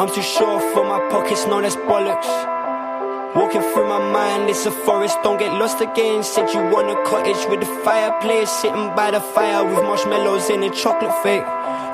[0.01, 2.60] I'm too sure for my pockets, no, that's bollocks.
[3.35, 6.25] Walking through my mind, it's a forest, don't get lost again.
[6.25, 10.64] Said you want a cottage with a fireplace, sitting by the fire with marshmallows and
[10.64, 11.47] a chocolate fake.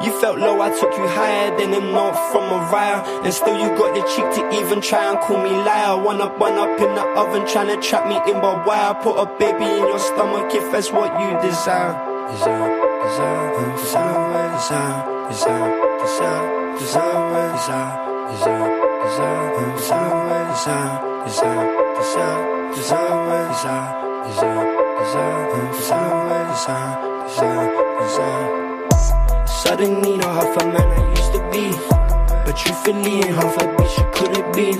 [0.02, 3.04] You felt low, I took you higher than a note from Mariah.
[3.24, 6.02] And still you got the cheek to even try and call me liar.
[6.02, 8.94] One up, one up in the oven, trying to trap me in by wire.
[9.02, 11.28] Put a baby in your stomach if that's what you.
[11.40, 11.92] Desire,
[12.32, 12.72] desire,
[13.04, 18.85] desire, desire, desire, desire, desire, desire, desire, desire,
[29.66, 31.70] Suddenly not half a man I used to be.
[32.44, 34.78] But truthfully ain't half a bitch you could have been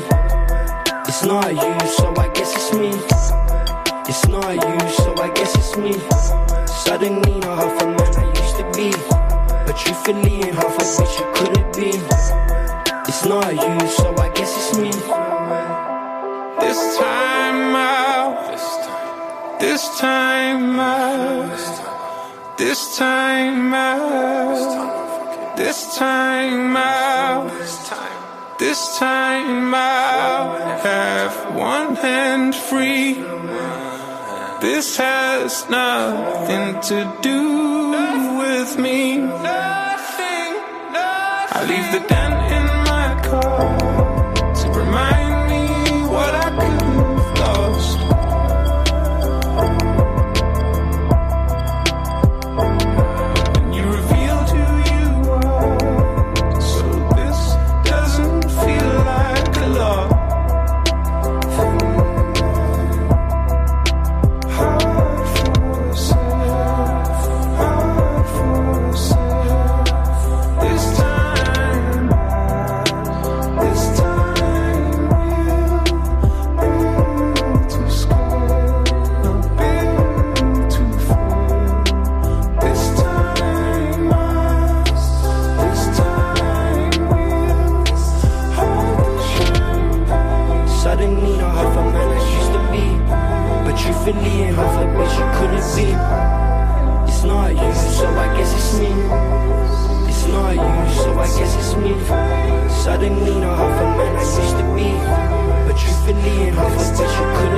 [1.07, 2.91] It's not you, so I guess it's me.
[4.09, 5.93] It's not you, so I guess it's me.
[6.67, 8.91] Suddenly not half a man I used to be.
[9.67, 12.56] But truthfully ain't half a bitch you could have been
[13.19, 14.91] it's not you, so I guess it's me.
[16.61, 18.37] This time out.
[19.59, 22.59] This time out.
[22.59, 25.57] This time out.
[25.57, 27.49] This time out.
[28.59, 30.81] This time out.
[30.83, 33.15] Have one hand free.
[34.61, 37.93] This has nothing to do
[38.41, 39.23] with me.
[41.59, 42.36] I leave the dent
[102.07, 104.89] Suddenly not half a man I used to be
[105.67, 107.56] But truthfully and half a bitch you could.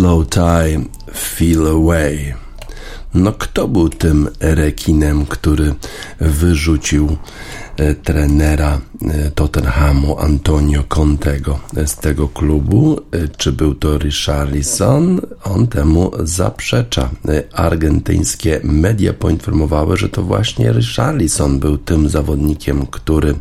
[0.00, 0.84] Slow Time,
[1.14, 2.34] Feel Away.
[3.14, 5.74] No kto był tym rekinem, który
[6.20, 7.16] wyrzucił
[8.02, 13.00] trenera e, Tottenhamu Antonio Contego z tego klubu.
[13.12, 15.20] E, czy był to Richarlison?
[15.44, 17.10] On temu zaprzecza.
[17.52, 23.34] Argentyńskie media poinformowały, że to właśnie Richarlison był tym zawodnikiem, który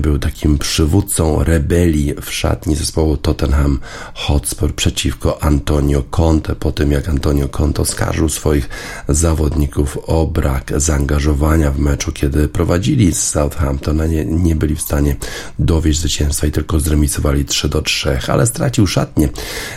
[0.00, 3.80] był takim przywódcą rebelii w szatni zespołu Tottenham
[4.14, 8.68] Hotspur przeciwko Antonio Conte po tym jak Antonio Conte oskarżył swoich
[9.08, 14.82] zawodników o brak zaangażowania w meczu, kiedy prowadzili z Southampton, a nie, nie byli w
[14.82, 15.16] stanie
[15.58, 19.28] dowieść zwycięstwa i tylko zremisowali 3 do 3, ale stracił szatnie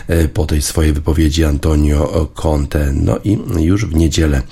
[0.08, 2.92] e, po tej swojej wypowiedzi Antonio Conte.
[2.92, 4.42] No i już w niedzielę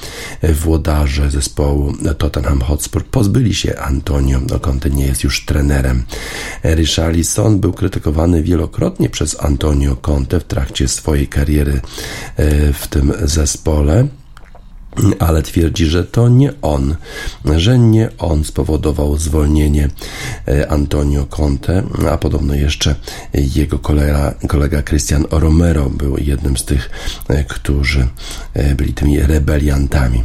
[0.42, 6.04] włodarze zespołu Tottenham Hotspur pozbyli się Antonio Conte, nie jest już trenerem.
[6.64, 11.80] Richarlison był krytykowany wielokrotnie przez Antonio Conte w trakcie swojej kariery
[12.36, 14.08] e, w tym zespole
[15.18, 16.96] ale twierdzi, że to nie on,
[17.56, 19.88] że nie on spowodował zwolnienie
[20.48, 22.94] e, Antonio Conte, a podobno jeszcze
[23.34, 26.90] jego kolega, kolega Christian Romero był jednym z tych,
[27.28, 28.06] e, którzy
[28.54, 30.24] e, byli tymi rebeliantami.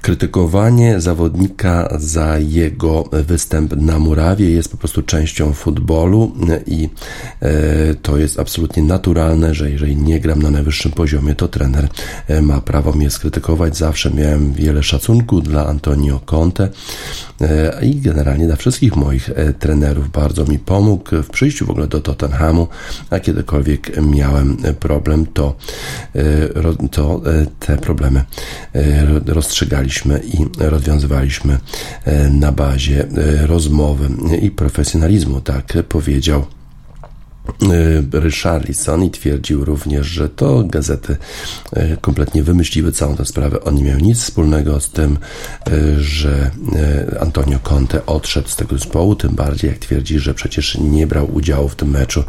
[0.00, 6.32] Krytykowanie zawodnika za jego występ na murawie jest po prostu częścią futbolu
[6.66, 6.88] i
[8.02, 11.88] to jest absolutnie naturalne, że jeżeli nie gram na najwyższym poziomie, to trener
[12.42, 13.76] ma prawo mnie skrytykować.
[13.76, 16.68] Zawsze miałem wiele szacunku dla Antonio Conte
[17.82, 20.10] i generalnie dla wszystkich moich trenerów.
[20.10, 22.68] Bardzo mi pomógł w przyjściu w ogóle do Tottenhamu,
[23.10, 25.56] a kiedykolwiek miałem problem, to,
[26.90, 27.20] to
[27.58, 28.24] te problemy
[29.26, 31.58] rozstrzygaliśmy i rozwiązywaliśmy
[32.30, 33.06] na bazie
[33.46, 34.08] rozmowy
[34.42, 36.61] i profesjonalizmu, tak powiedział E,
[38.12, 41.16] Richarlison i twierdził również, że to gazety
[41.72, 43.64] e, kompletnie wymyśliły całą tę sprawę.
[43.64, 45.18] On nie miał nic wspólnego z tym,
[45.66, 46.50] e, że
[47.20, 51.68] Antonio Conte odszedł z tego zespołu, tym bardziej jak twierdzi, że przecież nie brał udziału
[51.68, 52.24] w tym meczu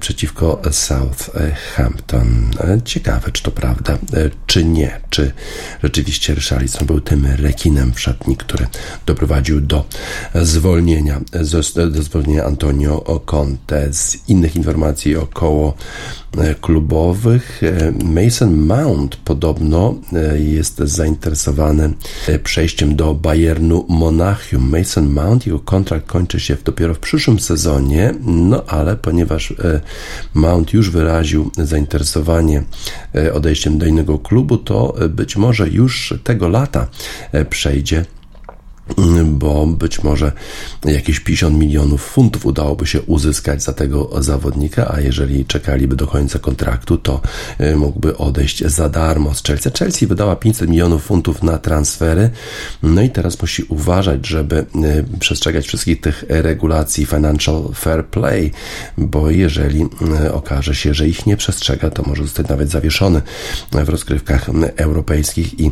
[0.00, 2.50] przeciwko Southampton.
[2.84, 3.98] Ciekawe, czy to prawda,
[4.46, 5.00] czy nie.
[5.10, 5.32] Czy
[5.82, 8.66] rzeczywiście Richarlison był tym rekinem w szatni, który
[9.06, 9.84] doprowadził do
[10.34, 11.20] zwolnienia,
[11.92, 15.74] do zwolnienia Antonio Conte z innych informacji około
[16.38, 17.62] e, klubowych.
[17.62, 21.92] E, Mason Mount podobno e, jest zainteresowany
[22.42, 24.78] przejściem do Bayernu Monachium.
[24.78, 29.54] Mason Mount, jego kontrakt kończy się dopiero w przyszłym sezonie, no ale ponieważ
[30.34, 32.62] Mount już wyraził zainteresowanie
[33.32, 36.86] odejściem do innego klubu, to być może już tego lata
[37.50, 38.04] przejdzie
[39.24, 40.32] bo być może
[40.84, 46.38] jakieś 50 milionów funtów udałoby się uzyskać za tego zawodnika, a jeżeli czekaliby do końca
[46.38, 47.20] kontraktu, to
[47.58, 49.70] e, mógłby odejść za darmo z Chelsea.
[49.78, 52.30] Chelsea wydała 500 milionów funtów na transfery,
[52.82, 58.52] no i teraz musi uważać, żeby e, przestrzegać wszystkich tych regulacji financial fair play,
[58.98, 59.86] bo jeżeli
[60.22, 63.22] e, okaże się, że ich nie przestrzega, to może zostać nawet zawieszony
[63.72, 65.70] w rozgrywkach europejskich i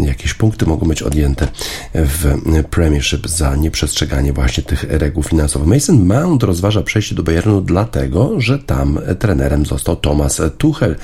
[0.00, 1.48] jakieś punkty mogą być odjęte
[1.94, 2.25] w
[2.70, 5.68] Premiership za nieprzestrzeganie właśnie tych reguł finansowych.
[5.68, 10.96] Mason Mount rozważa przejście do Bayernu dlatego, że tam trenerem został Thomas Tuchel,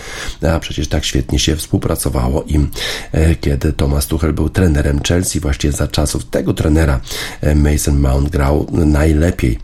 [0.43, 2.70] a przecież tak świetnie się współpracowało im,
[3.12, 7.01] e, kiedy Thomas Tuchel był trenerem Chelsea, właśnie za czasów tego trenera
[7.41, 9.59] e, Mason Mount grał najlepiej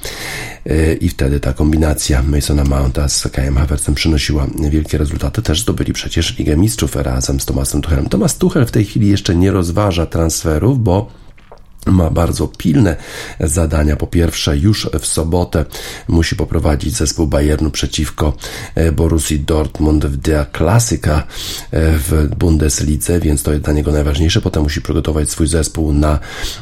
[0.67, 5.43] e, i wtedy ta kombinacja Masona Mounta z Kajem Havertzem przynosiła wielkie rezultaty.
[5.43, 8.09] Też zdobyli przecież Ligę Mistrzów razem z Thomasem Tuchelem.
[8.09, 11.11] Thomas Tuchel w tej chwili jeszcze nie rozważa transferów, bo
[11.87, 12.97] ma bardzo pilne
[13.41, 13.97] zadania.
[13.97, 15.65] Po pierwsze, już w sobotę
[16.09, 18.37] musi poprowadzić zespół Bayernu przeciwko
[18.75, 21.23] e, Borussii Dortmund w Der Klasyka e,
[21.99, 24.41] w Bundeslidze, więc to jest dla niego najważniejsze.
[24.41, 26.19] Potem musi przygotować swój zespół na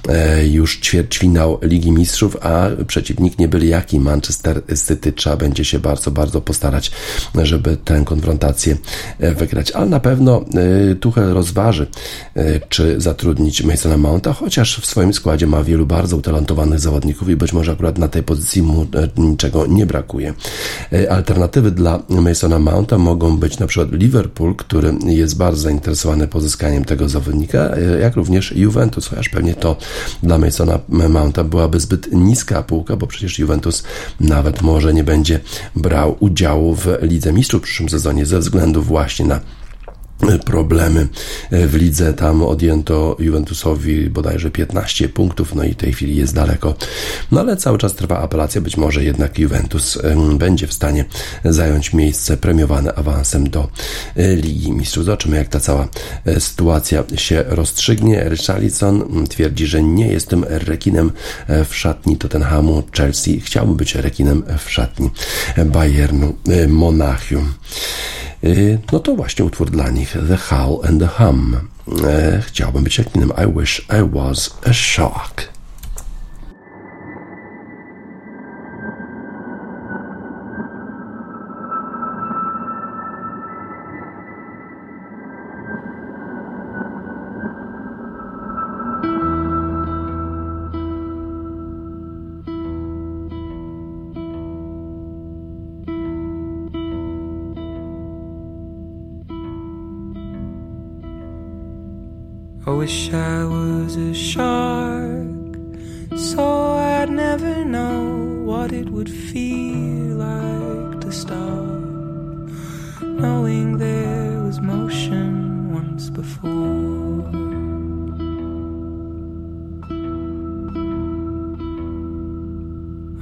[0.09, 5.13] e, już ćwierćfinał Ligi Mistrzów, a przeciwnik nie byli jaki Manchester City.
[5.13, 6.91] Trzeba będzie się bardzo, bardzo postarać,
[7.43, 8.77] żeby tę konfrontację
[9.19, 9.71] wygrać.
[9.71, 10.45] Ale na pewno
[11.01, 11.87] Tuchel rozważy,
[12.69, 17.37] czy zatrudnić Masona Mounta, chociaż w swoim swoim składzie ma wielu bardzo utalentowanych zawodników i
[17.37, 18.87] być może akurat na tej pozycji mu
[19.17, 20.35] niczego nie brakuje.
[21.11, 27.09] Alternatywy dla Masona Mounta mogą być na przykład Liverpool, który jest bardzo zainteresowany pozyskaniem tego
[27.09, 29.77] zawodnika, jak również Juventus, chociaż pewnie to
[30.23, 33.83] dla Masona Mounta byłaby zbyt niska półka, bo przecież Juventus
[34.21, 35.41] nawet może nie będzie
[35.77, 39.41] brał udziału w Lidze Mistrzów w przyszłym sezonie ze względu właśnie na
[40.45, 41.09] problemy
[41.51, 42.13] w lidze.
[42.13, 46.75] Tam odjęto Juventusowi bodajże 15 punktów, no i w tej chwili jest daleko.
[47.33, 49.99] No ale cały czas trwa apelacja, być może jednak Juventus
[50.39, 51.05] będzie w stanie
[51.45, 53.69] zająć miejsce premiowane awansem do
[54.17, 55.05] e, Ligi Mistrzów.
[55.05, 55.89] Zobaczymy, jak ta cała
[56.25, 58.25] e, sytuacja się rozstrzygnie.
[58.29, 61.13] Richarlison twierdzi, że nie jestem rekinem
[61.47, 62.83] e, w szatni Tottenhamu.
[62.97, 65.11] Chelsea chciałby być rekinem w szatni
[65.67, 66.35] Bayernu
[66.69, 67.55] Monachium.
[68.45, 71.57] Y, no to właśnie utwór dla nich The Howl and the Hum.
[72.05, 75.56] E, chciałbym być jak innym I wish I was a shark.
[102.87, 105.57] Wish I was a shark,
[106.17, 106.45] so
[106.77, 111.81] I'd never know what it would feel like to stop,
[113.03, 117.27] knowing there was motion once before.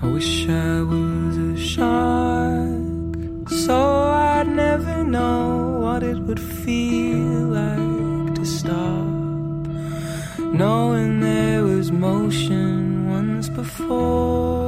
[0.02, 3.78] I wish I was a shark, so
[4.34, 7.53] I'd never know what it would feel
[10.54, 14.63] knowing there was motion once before.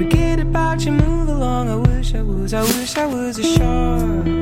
[0.00, 1.68] Forget about you, move along.
[1.68, 4.39] I wish I was, I wish I was a shark.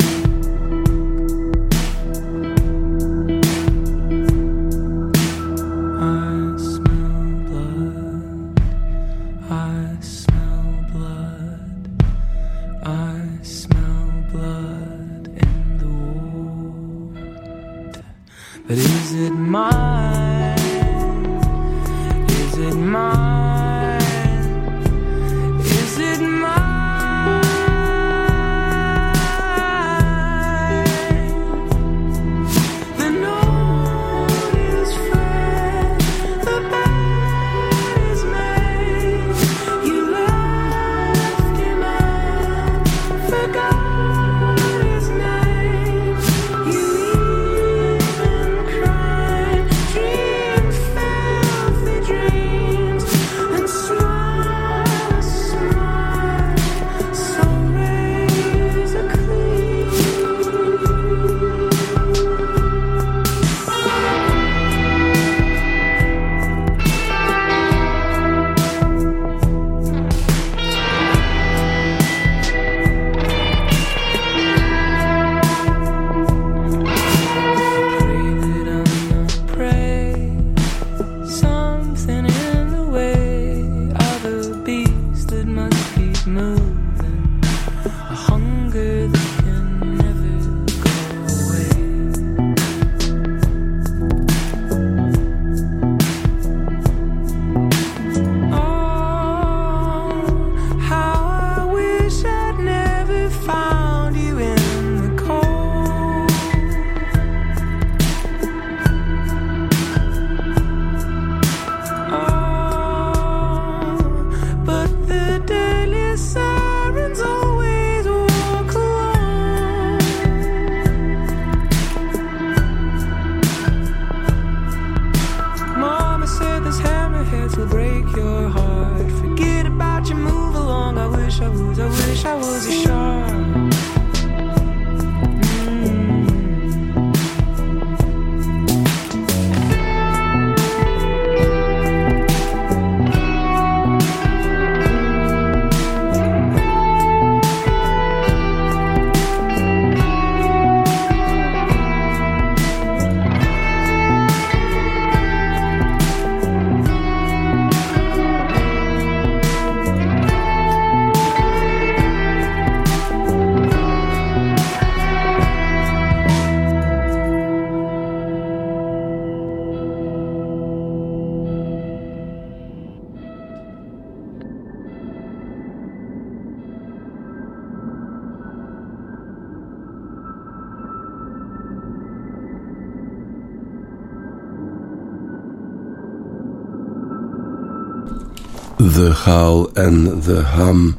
[188.98, 190.96] The Howl and the Hum.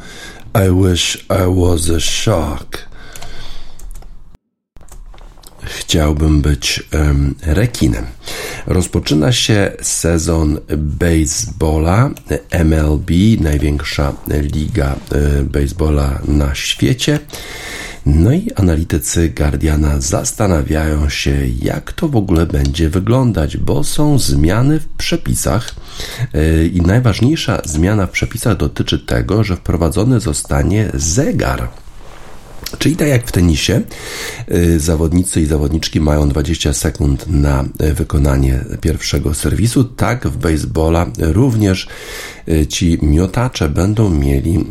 [0.56, 2.88] I wish I was a shark.
[5.64, 8.06] Chciałbym być um, rekinem.
[8.68, 12.10] Rozpoczyna się sezon baseballa
[12.66, 17.20] MLB, największa liga e, baseballa na świecie.
[18.16, 24.80] No i analitycy Guardiana zastanawiają się, jak to w ogóle będzie wyglądać, bo są zmiany
[24.80, 25.76] w przepisach
[26.34, 31.68] yy, i najważniejsza zmiana w przepisach dotyczy tego, że wprowadzony zostanie zegar.
[32.78, 33.82] Czyli tak jak w tenisie,
[34.48, 41.88] yy, zawodnicy i zawodniczki mają 20 sekund na wykonanie pierwszego serwisu, tak w baseballa również
[42.48, 44.66] yy, ci miotacze będą mieli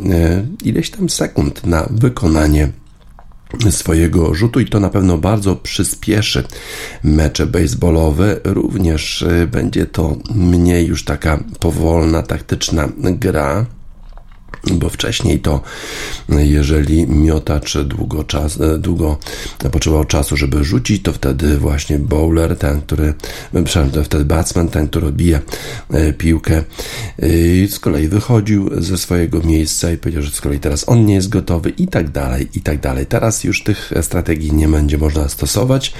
[0.63, 2.71] ileś tam sekund na wykonanie
[3.69, 6.43] swojego rzutu i to na pewno bardzo przyspieszy
[7.03, 8.39] mecze baseballowe.
[8.43, 13.65] Również y, będzie to mniej już taka powolna, taktyczna gra
[14.71, 15.61] bo wcześniej to,
[16.29, 19.17] jeżeli miotacz długo, czas, długo
[19.71, 23.13] potrzebował czasu, żeby rzucić, to wtedy właśnie bowler, ten, który,
[23.65, 25.39] przepraszam, wtedy batsman, ten, który odbija
[25.89, 26.63] e, piłkę,
[27.69, 31.29] z kolei wychodził ze swojego miejsca i powiedział, że z kolei teraz on nie jest
[31.29, 33.05] gotowy i tak dalej, i tak dalej.
[33.05, 35.93] Teraz już tych strategii nie będzie można stosować,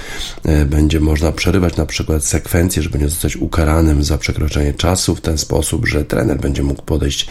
[0.44, 5.20] e, będzie można przerywać na przykład sekwencję, żeby nie zostać ukaranym za przekroczenie czasu w
[5.20, 7.26] ten sposób, że trener będzie mógł podejść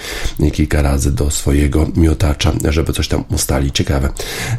[0.54, 3.76] kilka razy do swojego miotacza, żeby coś tam ustalić.
[3.76, 4.10] Ciekawe,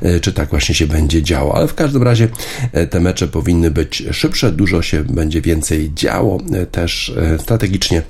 [0.02, 2.28] e, czy tak właśnie się będzie działo, ale w każdym razie
[2.72, 8.02] e, te mecze powinny być szybsze, dużo się będzie więcej działo, e, też strategicznie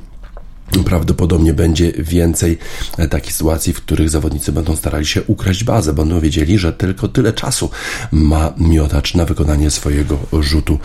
[0.85, 2.59] Prawdopodobnie będzie więcej
[2.99, 7.09] e, takich sytuacji, w których zawodnicy będą starali się ukraść bazę, będą wiedzieli, że tylko
[7.09, 7.71] tyle czasu
[8.13, 10.79] ma miotacz na wykonanie swojego rzutu,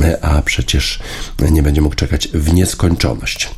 [0.00, 0.98] e, a przecież
[1.50, 3.50] nie będzie mógł czekać w nieskończoność.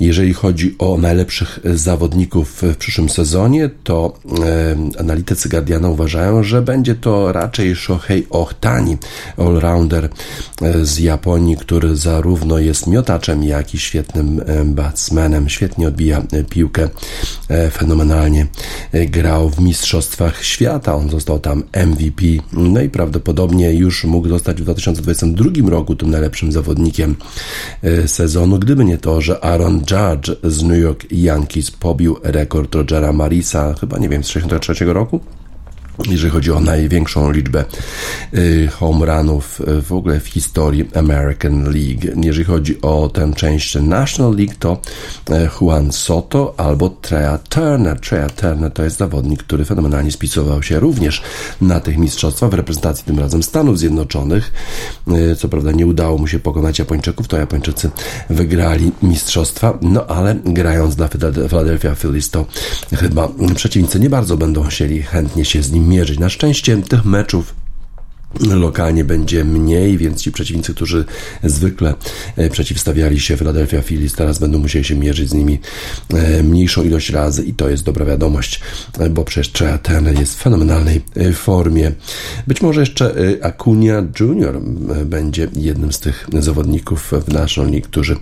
[0.00, 4.18] Jeżeli chodzi o najlepszych zawodników w przyszłym sezonie, to
[4.94, 8.96] e, analitycy Guardiana uważają, że będzie to raczej Shohei Ohtani,
[9.38, 10.08] allrounder
[10.82, 16.88] z Japonii, który zarówno jest miotaczem, jak i świetnym batsmanem świetnie odbija e, piłkę,
[17.48, 18.46] e, fenomenalnie
[18.92, 22.22] e, grał w Mistrzostwach Świata, on został tam MVP,
[22.52, 27.16] no i prawdopodobnie już mógł zostać w 2022 roku tym najlepszym zawodnikiem
[28.06, 33.74] sezonu, gdyby nie to, że Aaron Judge z New York Yankees pobił rekord Rogera Marisa,
[33.80, 35.20] chyba nie wiem, z 1963 roku?
[36.12, 37.64] Jeżeli chodzi o największą liczbę
[38.34, 42.20] y, home runów y, w ogóle w historii American League.
[42.22, 44.80] Jeżeli chodzi o tę część National League, to
[45.30, 48.00] y, Juan Soto albo Trea Turner.
[48.00, 51.22] Trea Turner to jest zawodnik, który fenomenalnie spisował się również
[51.60, 54.52] na tych mistrzostwach w reprezentacji tym razem Stanów Zjednoczonych.
[55.38, 57.90] Co prawda nie udało mu się pokonać Japończyków, to Japończycy
[58.30, 61.08] wygrali mistrzostwa, no ale grając dla
[61.48, 62.46] Philadelphia Phillies to
[62.96, 66.18] chyba przeciwnicy nie bardzo będą chcieli chętnie się z nim mierzyć.
[66.18, 67.54] Na szczęście tych meczów
[68.40, 71.04] lokalnie będzie mniej, więc ci przeciwnicy, którzy
[71.44, 71.94] zwykle
[72.36, 75.60] e, przeciwstawiali się Philadelphia Phillies, teraz będą musieli się mierzyć z nimi
[76.14, 78.60] e, mniejszą ilość razy i to jest dobra wiadomość,
[78.98, 81.00] e, bo przecież Trey jest w fenomenalnej
[81.34, 81.92] formie.
[82.46, 84.60] Być może jeszcze Acuna Jr.
[85.06, 88.16] będzie jednym z tych zawodników w National League, którzy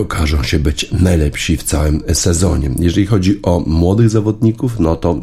[0.00, 2.70] okażą się być najlepsi w całym sezonie.
[2.78, 5.20] Jeżeli chodzi o młodych zawodników, no to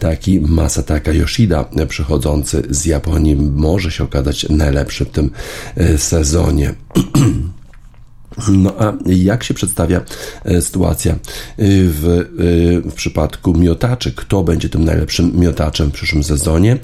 [0.00, 5.30] taki Masataka Yoshida przychodzący z Japonii może się okazać najlepszy w tym
[5.76, 6.74] e, sezonie.
[8.48, 10.00] No a jak się przedstawia
[10.44, 11.16] e, sytuacja e,
[11.58, 14.12] w, e, w przypadku miotaczy?
[14.12, 16.78] Kto będzie tym najlepszym miotaczem w przyszłym sezonie?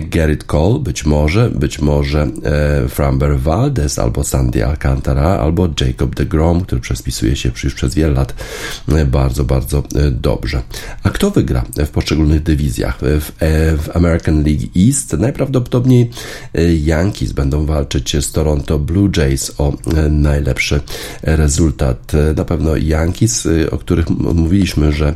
[0.00, 2.26] Gerrit Cole, być może, być może
[2.88, 8.12] Framber Valdez, albo Sandy Alcantara, albo Jacob de Grom, który przespisuje się już przez wiele
[8.12, 8.34] lat
[9.06, 10.62] bardzo, bardzo dobrze.
[11.02, 12.98] A kto wygra w poszczególnych dywizjach?
[13.00, 13.32] W,
[13.82, 16.10] w American League East najprawdopodobniej
[16.86, 19.72] Yankees będą walczyć z Toronto Blue Jays o
[20.10, 20.80] najlepsze najlepszy
[21.22, 22.12] rezultat.
[22.36, 25.14] Na pewno Yankees, o których mówiliśmy, że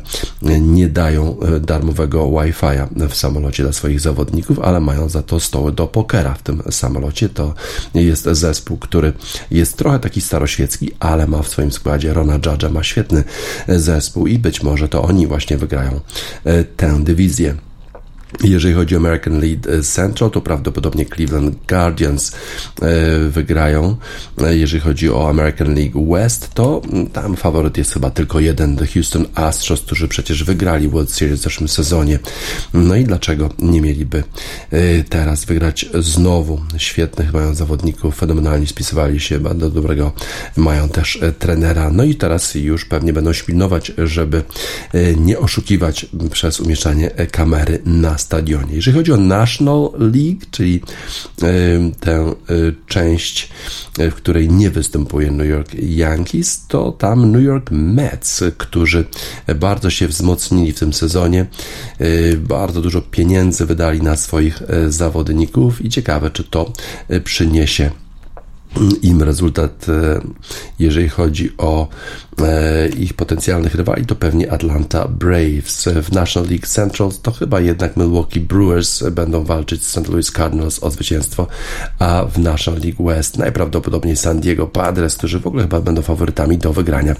[0.61, 5.87] nie dają darmowego Wi-Fi'a w samolocie dla swoich zawodników, ale mają za to stoły do
[5.87, 7.29] pokera w tym samolocie.
[7.29, 7.55] To
[7.95, 9.13] jest zespół, który
[9.51, 13.25] jest trochę taki staroświecki, ale ma w swoim składzie Rona Judge'a, ma świetny
[13.69, 16.01] zespół i być może to oni właśnie wygrają
[16.77, 17.55] tę dywizję.
[18.45, 22.33] Jeżeli chodzi o American League Central, to prawdopodobnie Cleveland Guardians
[22.83, 23.97] e, wygrają.
[24.43, 28.87] E, jeżeli chodzi o American League West, to tam faworyt jest chyba tylko jeden, The
[28.87, 32.19] Houston Astros, którzy przecież wygrali World Series w zeszłym sezonie.
[32.75, 34.25] No i dlaczego nie mieliby
[34.71, 36.61] e, teraz wygrać znowu?
[36.77, 40.13] Świetnych mają zawodników, fenomenalnie spisywali się, bardzo dobrego
[40.57, 41.91] mają też trenera.
[41.91, 44.43] No i teraz już pewnie będą śpilnować, żeby
[45.17, 48.75] nie oszukiwać przez umieszczanie kamery na stadionie.
[48.75, 50.81] Jeżeli chodzi o National League, czyli
[52.01, 52.35] tę
[52.87, 53.49] część,
[53.99, 59.05] w której nie występuje New York Yankees, to tam New York Mets, którzy
[59.57, 61.47] bardzo się wzmocnili w tym sezonie,
[62.39, 66.73] bardzo dużo pieniędzy wydali na swoich zawodników i ciekawe, czy to
[67.25, 67.91] przyniesie
[69.03, 69.87] im rezultat,
[70.79, 72.28] jeżeli chodzi o E,
[72.99, 75.89] ich potencjalnych rywali to pewnie Atlanta Braves.
[76.03, 80.09] W National League Central to chyba jednak Milwaukee Brewers będą walczyć z St.
[80.09, 81.47] Louis Cardinals o zwycięstwo,
[81.99, 86.59] a w National League West najprawdopodobniej San Diego Padres, którzy w ogóle chyba będą faworytami
[86.59, 87.15] do wygrania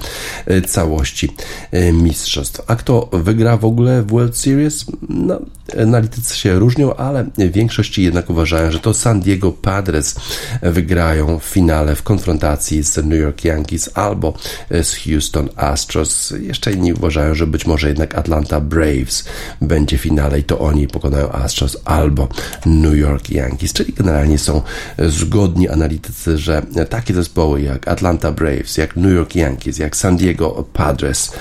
[0.47, 1.29] e, całości
[1.71, 2.63] e, mistrzostw.
[2.67, 4.85] A kto wygra w ogóle w World Series?
[5.09, 5.41] No,
[5.83, 10.15] analitycy się różnią, ale w większości jednak uważają, że to San Diego Padres
[10.63, 14.35] wygrają w finale w konfrontacji z New York Yankees albo
[14.71, 15.08] z Houston
[15.57, 16.35] Astros.
[16.41, 19.25] Jeszcze inni uważają, że być może jednak Atlanta Braves
[19.61, 22.29] będzie w finale i to oni pokonają Astros albo
[22.67, 23.73] New York Yankees.
[23.73, 24.63] Czyli generalnie są
[25.09, 30.65] zgodni analitycy, że takie zespoły jak Atlanta Braves, jak New York Yankees, jak San Diego
[30.73, 31.33] Padres,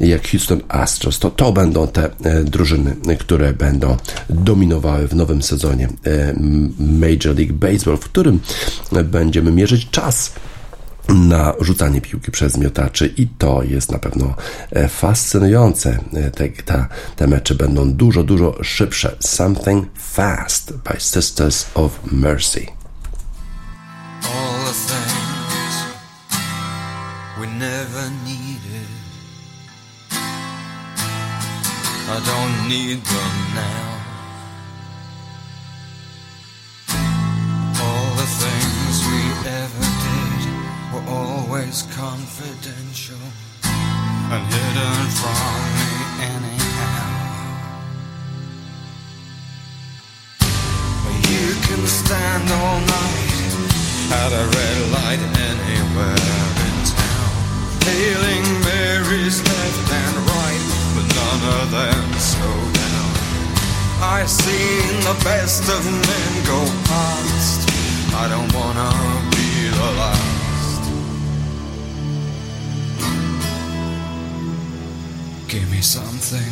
[0.00, 3.96] jak Houston Astros, to to będą te e, drużyny, które będą
[4.30, 6.34] dominowały w nowym sezonie e,
[6.78, 8.40] Major League Baseball, w którym
[9.04, 10.32] będziemy mierzyć czas
[11.08, 14.34] na rzucanie piłki przez miotaczy i to jest na pewno
[14.70, 15.98] e, fascynujące.
[16.14, 16.86] E, te, te,
[17.16, 19.16] te mecze będą dużo, dużo szybsze.
[19.20, 22.66] Something Fast by Sisters of Mercy.
[24.22, 25.84] All the things
[27.40, 29.02] we never needed
[32.08, 33.91] I don't need them now
[44.34, 45.92] and hidden from me
[46.32, 47.12] anyhow.
[51.28, 53.52] You can stand all night
[54.22, 56.32] at a red light anywhere
[56.64, 57.32] in town,
[57.84, 60.64] hailing Mary's left and right,
[60.94, 63.12] but none of them slow down.
[64.00, 67.68] I've seen the best of men go past.
[68.14, 68.90] I don't wanna
[69.36, 70.31] be the last.
[75.52, 76.50] Give me something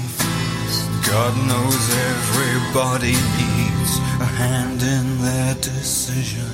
[1.09, 6.53] God knows everybody needs a hand in their decision.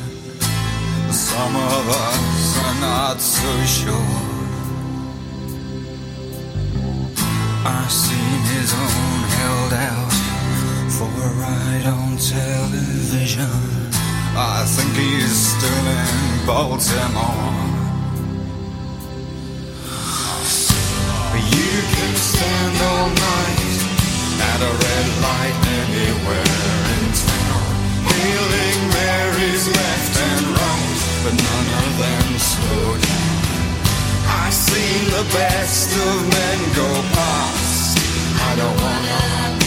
[1.10, 4.22] Some of us are not so sure.
[7.66, 10.16] I've seen his own held out
[10.96, 13.50] for a ride on television.
[14.36, 17.75] I think he's still in Baltimore.
[21.36, 23.78] You can stand all night
[24.50, 26.64] at a red light anywhere
[26.96, 27.68] in town,
[28.08, 33.26] hailing Mary's left and right, but none of them slow down.
[34.40, 37.98] I've seen the best of men go past.
[38.48, 39.65] I don't wanna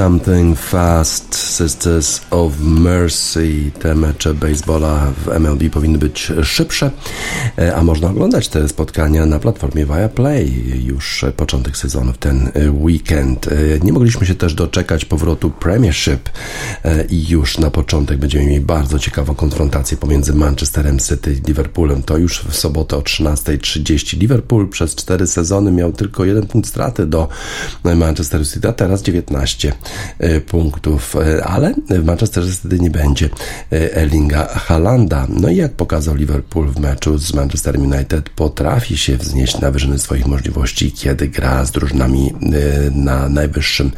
[0.00, 3.70] Something Fast, Sisters of Mercy.
[3.78, 6.90] Te mecze baseballa w MLB powinny być szybsze,
[7.58, 13.48] e, a można oglądać te spotkania na platformie Viaplay już początek sezonu w ten weekend.
[13.48, 13.50] E,
[13.82, 16.28] nie mogliśmy się też doczekać powrotu Premiership
[16.84, 22.02] e, i już na początek będziemy mieli bardzo ciekawą konfrontację pomiędzy Manchesterem City i Liverpoolem.
[22.02, 24.18] To już w sobotę o 13.30.
[24.18, 27.28] Liverpool przez cztery sezony miał tylko jeden punkt straty do
[27.84, 29.89] Manchester City, a teraz 19 E,
[30.46, 33.28] punktów, e, ale w Manchesterze wtedy nie będzie
[33.72, 35.26] e, Erlinga Halanda.
[35.28, 39.98] No i jak pokazał Liverpool w meczu z Manchester United, potrafi się wznieść na wyżyny
[39.98, 42.34] swoich możliwości, kiedy gra z drużynami
[42.94, 43.90] na najwyższym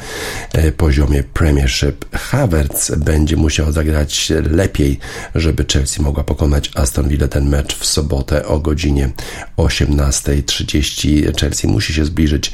[0.76, 2.04] poziomie Premiership.
[2.12, 4.98] Havertz będzie musiał zagrać lepiej,
[5.34, 9.10] żeby Chelsea mogła pokonać Aston Villa ten mecz w sobotę o godzinie
[9.56, 11.40] 18.30.
[11.40, 12.52] Chelsea musi się zbliżyć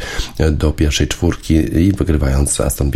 [0.53, 2.91] do pierwszej czwórki i wygrywając z Aston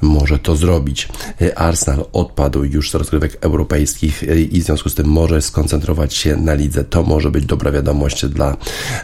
[0.00, 1.08] Może to zrobić.
[1.56, 6.54] Arsenal odpadł już z rozgrywek europejskich i w związku z tym może skoncentrować się na
[6.54, 6.84] lidze.
[6.84, 8.56] To może być dobra wiadomość dla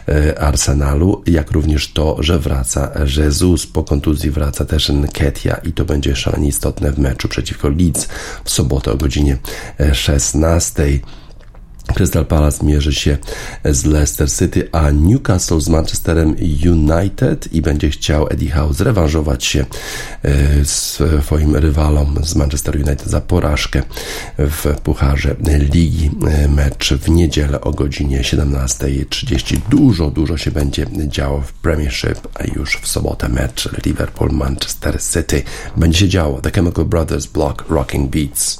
[0.07, 3.67] e, Arsenalu, jak również to, że wraca Jesus.
[3.67, 8.07] Po kontuzji wraca też Nketia i to będzie szalenie istotne w meczu przeciwko Leeds
[8.43, 9.37] w sobotę o godzinie
[9.93, 10.99] 16.
[11.93, 13.17] Crystal Palace mierzy się
[13.65, 16.35] z Leicester City, a Newcastle z Manchesterem
[16.65, 19.65] United i będzie chciał Eddie Howe zrewanżować się
[20.23, 20.65] e,
[21.21, 23.83] swoim rywalom z Manchester United za porażkę
[24.37, 26.11] w Pucharze Ligi.
[26.27, 29.57] E, mecz w niedzielę o godzinie 17.30.
[29.69, 35.43] Dużo, dużo się będzie działo w Premiership, a już w sobotę mecz Liverpool-Manchester City.
[35.77, 36.41] Będzie się działo.
[36.41, 38.59] The Chemical Brothers Block Rocking Beats.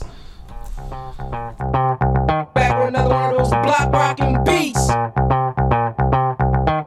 [2.89, 4.87] Another one block rocking beats.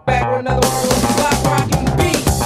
[0.04, 2.38] Back another one block rocking beats.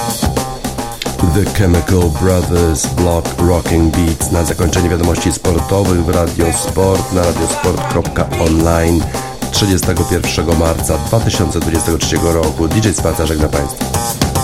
[1.33, 9.03] The Chemical Brothers Block Rocking Beats na zakończenie wiadomości sportowych w Radio Sport na radiosport.online
[9.51, 12.67] 31 marca 2023 roku.
[12.67, 14.36] DJ Spaca żegna Państwa.